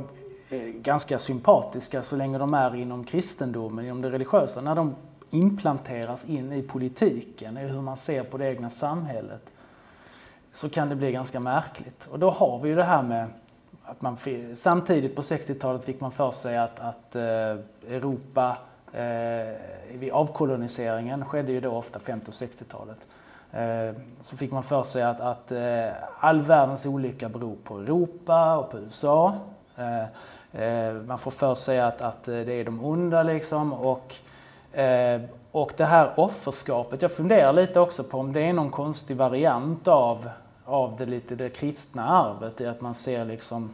är 0.50 0.72
ganska 0.82 1.20
sympatiska 1.20 2.04
så 2.04 2.16
länge 2.16 2.38
de 2.38 2.54
är 2.54 2.76
inom 2.76 3.04
kristendomen, 3.04 3.86
inom 3.86 4.02
det 4.02 4.12
religiösa, 4.12 4.62
när 4.62 4.76
de 4.76 4.96
implanteras 5.30 6.26
in 6.26 6.54
i 6.54 6.62
politiken, 6.62 7.58
i 7.58 7.62
hur 7.62 7.82
man 7.82 7.98
ser 7.98 8.24
på 8.24 8.38
det 8.38 8.50
egna 8.50 8.70
samhället, 8.70 9.52
så 10.54 10.70
kan 10.70 10.90
det 10.90 10.96
bli 10.96 11.12
ganska 11.12 11.40
märkligt. 11.40 12.08
Och 12.12 12.20
då 12.20 12.30
har 12.30 12.60
vi 12.60 12.70
ju 12.70 12.76
det 12.76 12.84
här 12.84 13.04
med 13.04 13.28
att 13.86 14.02
man 14.02 14.18
samtidigt 14.56 15.16
på 15.16 15.22
60-talet 15.22 15.84
fick 15.84 16.02
man 16.02 16.12
för 16.12 16.32
sig 16.32 16.58
att, 16.58 16.80
att 16.80 17.16
eh, 17.16 17.24
Europa 17.90 18.58
eh, 18.94 19.56
vid 19.94 20.12
avkoloniseringen 20.12 21.26
skedde 21.26 21.52
ju 21.52 21.62
då 21.62 21.72
ofta 21.72 22.00
50 22.00 22.28
och 22.28 22.34
60-talet. 22.34 22.98
Eh, 23.52 24.02
så 24.22 24.38
fick 24.38 24.52
man 24.52 24.64
för 24.64 24.84
sig 24.84 25.04
att, 25.04 25.20
att 25.20 25.52
eh, 25.52 25.88
all 26.20 26.42
världens 26.42 26.86
olycka 26.86 27.30
beror 27.30 27.56
på 27.64 27.80
Europa 27.80 28.58
och 28.58 28.72
på 28.72 28.78
USA. 28.78 29.36
Eh, 29.78 30.04
eh, 30.64 30.94
man 30.94 31.18
får 31.18 31.32
för 31.32 31.56
sig 31.56 31.80
att, 31.80 32.02
att 32.02 32.28
eh, 32.28 32.34
det 32.34 32.54
är 32.54 32.66
de 32.66 32.86
onda 32.86 33.24
liksom 33.24 33.74
och 33.74 34.16
eh, 34.80 35.22
och 35.56 35.74
det 35.78 35.86
här 35.86 36.20
offerskapet, 36.20 37.02
jag 37.02 37.12
funderar 37.12 37.54
lite 37.54 37.80
också 37.80 38.04
på 38.04 38.20
om 38.20 38.34
det 38.34 38.42
är 38.42 38.54
någon 38.54 38.72
konstig 38.72 39.18
variant 39.18 39.88
av 39.88 40.30
av 40.66 40.96
det 40.98 41.06
lite 41.06 41.36
det 41.36 41.50
kristna 41.50 42.10
arvet 42.10 42.62
i 42.62 42.66
att 42.66 42.82
man 42.82 42.96
ser 42.96 43.26
liksom 43.26 43.74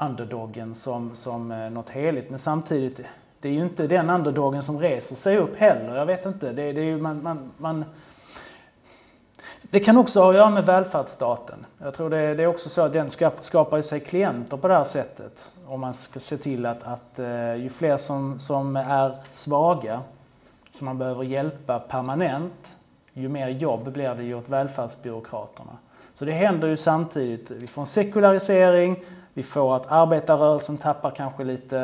underdogen 0.00 0.74
som, 0.74 1.16
som 1.16 1.52
eh, 1.52 1.70
något 1.70 1.90
heligt. 1.90 2.30
Men 2.30 2.38
samtidigt, 2.38 3.00
det 3.40 3.48
är 3.48 3.52
ju 3.52 3.62
inte 3.62 3.86
den 3.86 4.10
underdogen 4.10 4.62
som 4.62 4.80
reser 4.80 5.16
sig 5.16 5.38
upp 5.38 5.56
heller. 5.56 5.96
Jag 5.96 6.06
vet 6.06 6.26
inte. 6.26 6.52
Det, 6.52 6.72
det, 6.72 6.80
är 6.80 6.96
man, 6.96 7.22
man, 7.22 7.52
man, 7.56 7.84
det 9.62 9.80
kan 9.80 9.96
också 9.96 10.20
ha 10.20 10.30
att 10.30 10.36
göra 10.36 10.50
med 10.50 10.66
välfärdsstaten. 10.66 11.66
Jag 11.78 11.94
tror 11.94 12.10
det, 12.10 12.34
det 12.34 12.42
är 12.42 12.46
också 12.46 12.68
så 12.68 12.82
att 12.82 12.92
den 12.92 13.10
skapar 13.40 13.82
sig 13.82 14.00
klienter 14.00 14.56
på 14.56 14.68
det 14.68 14.74
här 14.74 14.84
sättet. 14.84 15.50
Om 15.66 15.80
man 15.80 15.94
ska 15.94 16.20
se 16.20 16.36
till 16.36 16.66
att, 16.66 16.82
att 16.82 17.18
eh, 17.18 17.54
ju 17.54 17.68
fler 17.68 17.96
som, 17.96 18.40
som 18.40 18.76
är 18.76 19.16
svaga, 19.32 20.00
som 20.72 20.84
man 20.84 20.98
behöver 20.98 21.24
hjälpa 21.24 21.78
permanent, 21.78 22.76
ju 23.12 23.28
mer 23.28 23.48
jobb 23.48 23.92
blir 23.92 24.14
det 24.14 24.22
ju 24.22 24.34
åt 24.34 24.48
välfärdsbyråkraterna. 24.48 25.72
Så 26.16 26.24
det 26.24 26.32
händer 26.32 26.68
ju 26.68 26.76
samtidigt. 26.76 27.50
Vi 27.50 27.66
får 27.66 27.82
en 27.82 27.86
sekularisering, 27.86 29.04
vi 29.34 29.42
får 29.42 29.76
att 29.76 29.92
arbetarrörelsen 29.92 30.78
tappar 30.78 31.10
kanske 31.10 31.44
lite 31.44 31.78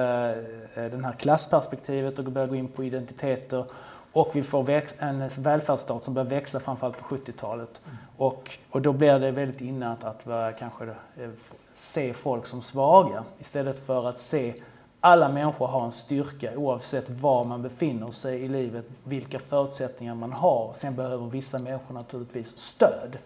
eh, 0.75 0.85
det 0.85 1.05
här 1.05 1.12
klassperspektivet 1.12 2.18
och 2.18 2.25
börjar 2.25 2.49
gå 2.49 2.55
in 2.55 2.68
på 2.68 2.85
identiteter. 2.85 3.64
Och 4.12 4.31
vi 4.37 4.42
får 4.42 4.71
en 4.99 5.29
välfärdsstat 5.38 6.05
som 6.05 6.14
börjar 6.14 6.29
växa 6.29 6.61
framförallt 6.61 6.99
på 6.99 7.14
70-talet. 7.14 7.81
Mm. 7.85 7.97
Och, 8.16 8.59
och 8.71 8.83
då 8.83 8.92
blir 8.92 9.18
det 9.18 9.31
väldigt 9.31 9.61
inne 9.61 9.92
att, 9.92 10.05
att 10.05 10.59
kanske 10.59 10.85
eh, 10.85 11.31
se 11.75 12.14
folk 12.14 12.47
som 12.47 12.62
svaga 12.62 13.25
istället 13.38 13.87
för 13.87 14.09
att 14.09 14.18
se 14.18 14.55
alla 15.01 15.29
människor 15.29 15.66
har 15.66 15.85
en 15.85 15.92
styrka 15.92 16.57
oavsett 16.57 17.11
var 17.11 17.45
man 17.45 17.62
befinner 17.62 18.11
sig 18.11 18.42
i 18.42 18.49
livet, 18.49 18.85
vilka 19.05 19.38
förutsättningar 19.38 20.14
man 20.14 20.33
har. 20.33 20.73
Sen 20.77 20.97
behöver 20.97 21.27
vissa 21.27 21.59
människor 21.59 21.95
naturligtvis 21.95 22.59
stöd 22.59 23.18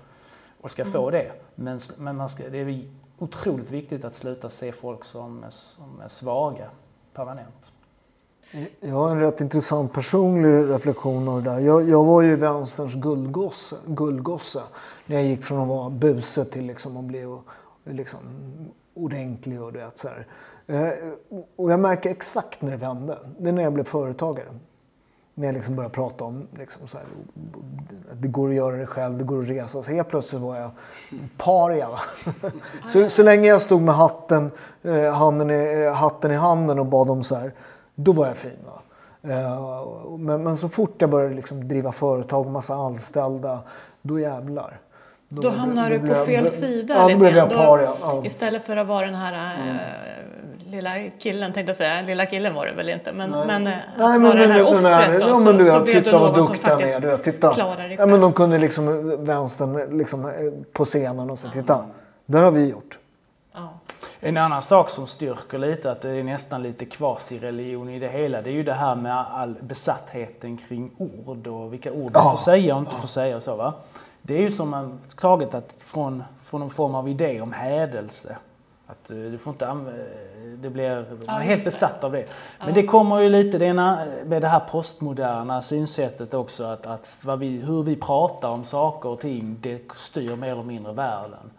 och 0.60 0.70
ska 0.70 0.84
få 0.84 1.10
det. 1.10 1.32
Men, 1.54 1.80
men 1.98 2.16
man 2.16 2.28
ska, 2.28 2.48
det 2.48 2.58
är 2.58 2.88
otroligt 3.18 3.70
viktigt 3.70 4.04
att 4.04 4.14
sluta 4.14 4.50
se 4.50 4.72
folk 4.72 5.04
som 5.04 5.44
är, 5.44 5.50
som 5.50 6.00
är 6.04 6.08
svaga 6.08 6.70
permanent. 7.12 7.72
Jag 8.80 8.94
har 8.94 9.10
en 9.10 9.20
rätt 9.20 9.40
intressant 9.40 9.92
personlig 9.92 10.70
reflektion 10.74 11.28
av 11.28 11.42
det 11.42 11.50
där. 11.50 11.58
Jag, 11.58 11.88
jag 11.88 12.04
var 12.04 12.22
ju 12.22 12.36
vänsterns 12.36 12.94
guldgosse, 12.94 13.76
guldgosse 13.86 14.62
när 15.06 15.16
jag 15.16 15.24
gick 15.24 15.42
från 15.42 15.60
att 15.60 15.68
vara 15.68 15.90
buse 15.90 16.44
till 16.44 16.66
liksom 16.66 16.96
att 16.96 17.04
bli 17.04 17.38
liksom, 17.84 18.18
ordentlig 18.94 19.62
och 19.62 19.72
det 19.72 19.90
så 19.94 20.08
här. 20.08 20.26
Eh, 20.66 20.92
och 21.56 21.72
jag 21.72 21.80
märker 21.80 22.10
exakt 22.10 22.62
när 22.62 22.70
det 22.70 22.76
vände. 22.76 23.18
Det 23.38 23.48
är 23.48 23.52
när 23.52 23.62
jag 23.62 23.72
blev 23.72 23.84
företagare 23.84 24.48
när 25.36 25.46
jag 25.46 25.54
liksom 25.54 25.76
började 25.76 25.94
prata 25.94 26.24
om 26.24 26.46
liksom 26.58 26.88
så 26.88 26.98
här, 26.98 27.06
det 28.12 28.28
går 28.28 28.48
att 28.48 28.54
göra 28.54 28.76
det 28.76 28.86
själv, 28.86 29.18
det 29.18 29.24
går 29.24 29.42
att 29.42 29.48
resa. 29.48 29.82
Så 29.82 29.90
helt 29.90 30.08
plötsligt 30.08 30.40
var 30.40 30.56
jag 30.56 30.70
paria. 31.36 31.88
så, 32.88 33.08
så 33.08 33.22
länge 33.22 33.48
jag 33.48 33.62
stod 33.62 33.82
med 33.82 33.94
hatten, 33.94 34.50
eh, 34.82 35.12
handen, 35.12 35.50
i, 35.50 35.84
eh, 35.84 35.92
hatten 35.92 36.30
i 36.30 36.34
handen 36.34 36.78
och 36.78 36.86
bad 36.86 37.10
om 37.10 37.24
så 37.24 37.34
här, 37.34 37.52
då 37.94 38.12
var 38.12 38.26
jag 38.26 38.36
fin. 38.36 38.50
Eh, 39.22 40.18
men, 40.18 40.42
men, 40.42 40.56
så 40.56 40.68
fort 40.68 40.94
jag 40.98 41.10
började 41.10 41.34
liksom 41.34 41.68
driva 41.68 41.92
företag 41.92 42.46
och 42.46 42.52
massa 42.52 42.74
anställda, 42.74 43.58
då 44.02 44.20
jävlar. 44.20 44.78
Då, 45.28 45.42
då 45.42 45.50
hamnar 45.50 45.90
du 45.90 45.98
på 45.98 46.14
fel 46.14 46.34
jag, 46.34 46.50
sida 46.50 46.94
ja, 46.94 47.08
lite 47.08 47.30
grann. 47.30 48.26
Istället 48.26 48.64
för 48.64 48.76
att 48.76 48.86
vara 48.86 49.06
den 49.06 49.14
här 49.14 49.56
mm 49.56 49.76
lilla 50.70 51.10
killen 51.18 51.52
tänkte 51.52 51.68
jag 51.68 51.76
säga, 51.76 52.02
lilla 52.02 52.26
killen 52.26 52.54
var 52.54 52.66
det 52.66 52.72
väl 52.72 52.88
inte, 52.88 53.12
men, 53.12 53.30
Nej. 53.30 53.46
men, 53.46 53.62
Nej, 53.62 53.78
men, 53.98 54.22
men 54.22 54.36
det 54.36 54.46
här 54.46 54.62
offret 54.62 55.20
då, 55.20 55.28
ja, 55.28 55.38
men 55.38 55.56
du, 55.58 55.66
så, 55.66 55.78
så 55.78 55.84
blev 55.84 56.02
du 56.02 56.10
någon 56.10 56.44
som 56.44 56.54
faktiskt 56.54 56.94
är, 56.94 57.00
du, 57.00 57.16
titta. 57.16 57.54
klarar 57.54 57.88
dig 57.88 57.96
ja, 57.98 58.06
men 58.06 58.20
De 58.20 58.32
kunde 58.32 58.58
liksom 58.58 59.16
vänstern 59.24 59.98
liksom, 59.98 60.24
eh, 60.24 60.32
på 60.72 60.84
scenen 60.84 61.30
och 61.30 61.38
så, 61.38 61.48
titta, 61.48 61.84
det 62.26 62.38
har 62.38 62.50
vi 62.50 62.70
gjort. 62.70 62.98
En 64.20 64.36
annan 64.36 64.62
sak 64.62 64.90
som 64.90 65.06
styrker 65.06 65.58
lite 65.58 65.90
att 65.90 66.00
det 66.00 66.10
är 66.10 66.24
nästan 66.24 66.62
lite 66.62 66.84
kvasireligion 66.84 67.88
i 67.88 67.98
det 67.98 68.08
hela, 68.08 68.42
det 68.42 68.50
är 68.50 68.54
ju 68.54 68.62
det 68.62 68.72
här 68.72 68.94
med 68.94 69.18
all 69.18 69.54
besattheten 69.60 70.56
kring 70.56 70.90
ord 70.98 71.46
och 71.46 71.72
vilka 71.72 71.92
ord 71.92 72.12
man 72.14 72.30
får 72.30 72.38
säga 72.38 72.74
och 72.74 72.80
inte 72.80 72.96
får 72.96 73.08
säga 73.08 73.36
och 73.36 73.42
så 73.42 73.56
va. 73.56 73.74
Det 74.22 74.34
är 74.34 74.40
ju 74.40 74.50
som 74.50 74.70
man 74.70 75.00
tagit 75.16 75.54
att 75.54 75.74
från, 75.78 76.22
från 76.44 76.60
någon 76.60 76.70
form 76.70 76.94
av 76.94 77.08
idé 77.08 77.40
om 77.40 77.52
hädelse. 77.52 78.36
Att 78.86 79.10
eh, 79.10 79.16
du 79.16 79.38
får 79.38 79.52
inte 79.52 79.68
använda, 79.68 80.02
det 80.56 80.70
blir, 80.70 81.06
man 81.26 81.40
är 81.40 81.44
helt 81.44 81.64
besatt 81.64 82.04
av 82.04 82.12
det. 82.12 82.24
Men 82.64 82.74
det 82.74 82.86
kommer 82.86 83.20
ju 83.20 83.28
lite 83.28 83.58
det 83.58 83.74
med 83.74 84.42
det 84.42 84.48
här 84.48 84.60
postmoderna 84.60 85.62
synsättet 85.62 86.34
också 86.34 86.64
att, 86.64 86.86
att 86.86 87.24
vi, 87.38 87.48
hur 87.48 87.82
vi 87.82 87.96
pratar 87.96 88.48
om 88.48 88.64
saker 88.64 89.08
och 89.08 89.20
ting 89.20 89.58
det 89.60 89.82
styr 89.94 90.36
mer 90.36 90.52
eller 90.52 90.62
mindre 90.62 90.92
världen. 90.92 91.50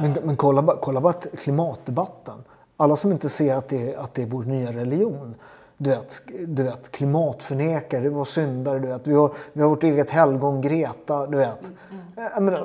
Men, 0.00 0.12
men 0.12 0.36
kolla, 0.36 0.76
kolla 0.80 1.00
bara 1.00 1.12
klimatdebatten. 1.12 2.44
Alla 2.76 2.96
som 2.96 3.12
inte 3.12 3.28
ser 3.28 3.56
att 3.56 3.68
det, 3.68 3.96
att 3.96 4.14
det 4.14 4.22
är 4.22 4.26
vår 4.26 4.42
nya 4.42 4.72
religion 4.72 5.34
du 5.76 5.90
vet, 5.90 6.22
du 6.46 6.62
vet, 6.62 6.92
klimatförnekare, 6.92 8.00
det 8.00 8.10
var 8.10 8.24
syndare. 8.24 8.78
Du 8.78 8.88
vet. 8.88 9.06
Vi, 9.06 9.14
har, 9.14 9.32
vi 9.52 9.62
har 9.62 9.68
vårt 9.68 9.82
eget 9.82 10.10
helgon 10.10 10.60
Greta. 10.60 11.26
Du 11.26 11.36
vet. 11.36 11.62
Mm, 11.62 11.76
Jag 11.90 12.03
menar, 12.16 12.60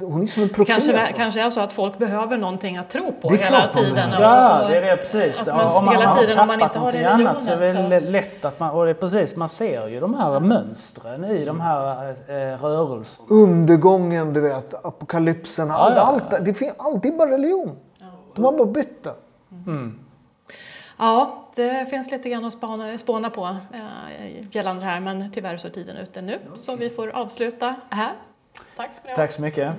hon 0.00 0.22
är 0.22 0.26
som 0.26 0.42
en 0.42 0.48
profet. 0.48 0.74
Kanske, 0.74 1.12
kanske 1.16 1.40
är 1.40 1.50
så 1.50 1.60
att 1.60 1.72
folk 1.72 1.98
behöver 1.98 2.36
någonting 2.36 2.76
att 2.76 2.90
tro 2.90 3.12
på 3.12 3.30
hela 3.30 3.58
man 3.58 3.68
tiden. 3.70 4.10
Ja, 4.10 4.66
det 4.68 4.76
är 4.76 4.82
det 4.82 4.96
precis. 4.96 5.44
Ja, 5.46 5.56
man 5.56 5.66
om 5.66 5.84
man, 5.84 5.94
hela 5.94 6.06
man 6.06 6.16
har 6.16 6.22
tiden, 6.22 6.38
om 6.38 6.46
man 6.46 6.58
tappat 6.58 6.76
inte 6.76 6.78
har 6.78 6.92
någonting 6.92 7.26
annat 7.26 7.42
så 7.44 7.50
är 7.50 7.90
det 7.90 8.00
lätt 8.00 8.44
att 8.44 8.60
man, 8.60 8.70
och 8.70 8.84
det 8.84 8.90
är 8.90 8.94
precis, 8.94 9.36
man 9.36 9.48
ser 9.48 9.88
ju 9.88 10.00
de 10.00 10.14
här 10.14 10.40
mönstren 10.40 11.24
i 11.24 11.44
de 11.44 11.60
här 11.60 12.10
eh, 12.10 12.62
rörelserna. 12.62 13.28
Undergången, 13.30 14.32
du 14.32 14.40
vet, 14.40 14.84
apokalypsen. 14.84 15.70
allt, 15.70 15.96
ja, 15.96 16.02
allt, 16.02 16.44
det 16.44 16.54
finns 16.54 16.74
alltid 16.78 17.16
bara 17.16 17.30
religion. 17.30 17.76
De 18.34 18.44
har 18.44 18.52
bara 18.52 18.66
bytt 18.66 19.04
det. 19.04 19.14
Ja, 20.98 21.48
det 21.56 21.90
finns 21.90 22.10
lite 22.10 22.30
grann 22.30 22.44
att 22.44 22.52
spana, 22.52 22.98
spåna 22.98 23.30
på 23.30 23.56
eh, 23.72 24.46
gällande 24.50 24.82
det 24.82 24.86
här 24.86 25.00
men 25.00 25.32
tyvärr 25.32 25.56
så 25.56 25.68
är 25.68 25.72
tiden 25.72 25.96
ute 25.96 26.22
nu 26.22 26.38
så 26.54 26.76
vi 26.76 26.90
får 26.90 27.08
avsluta 27.08 27.74
här. 27.90 28.12
Tack 28.76 28.94
ska 28.94 29.04
ni 29.04 29.10
ha. 29.10 29.16
Tack 29.16 29.32
så 29.32 29.42
mycket. 29.42 29.74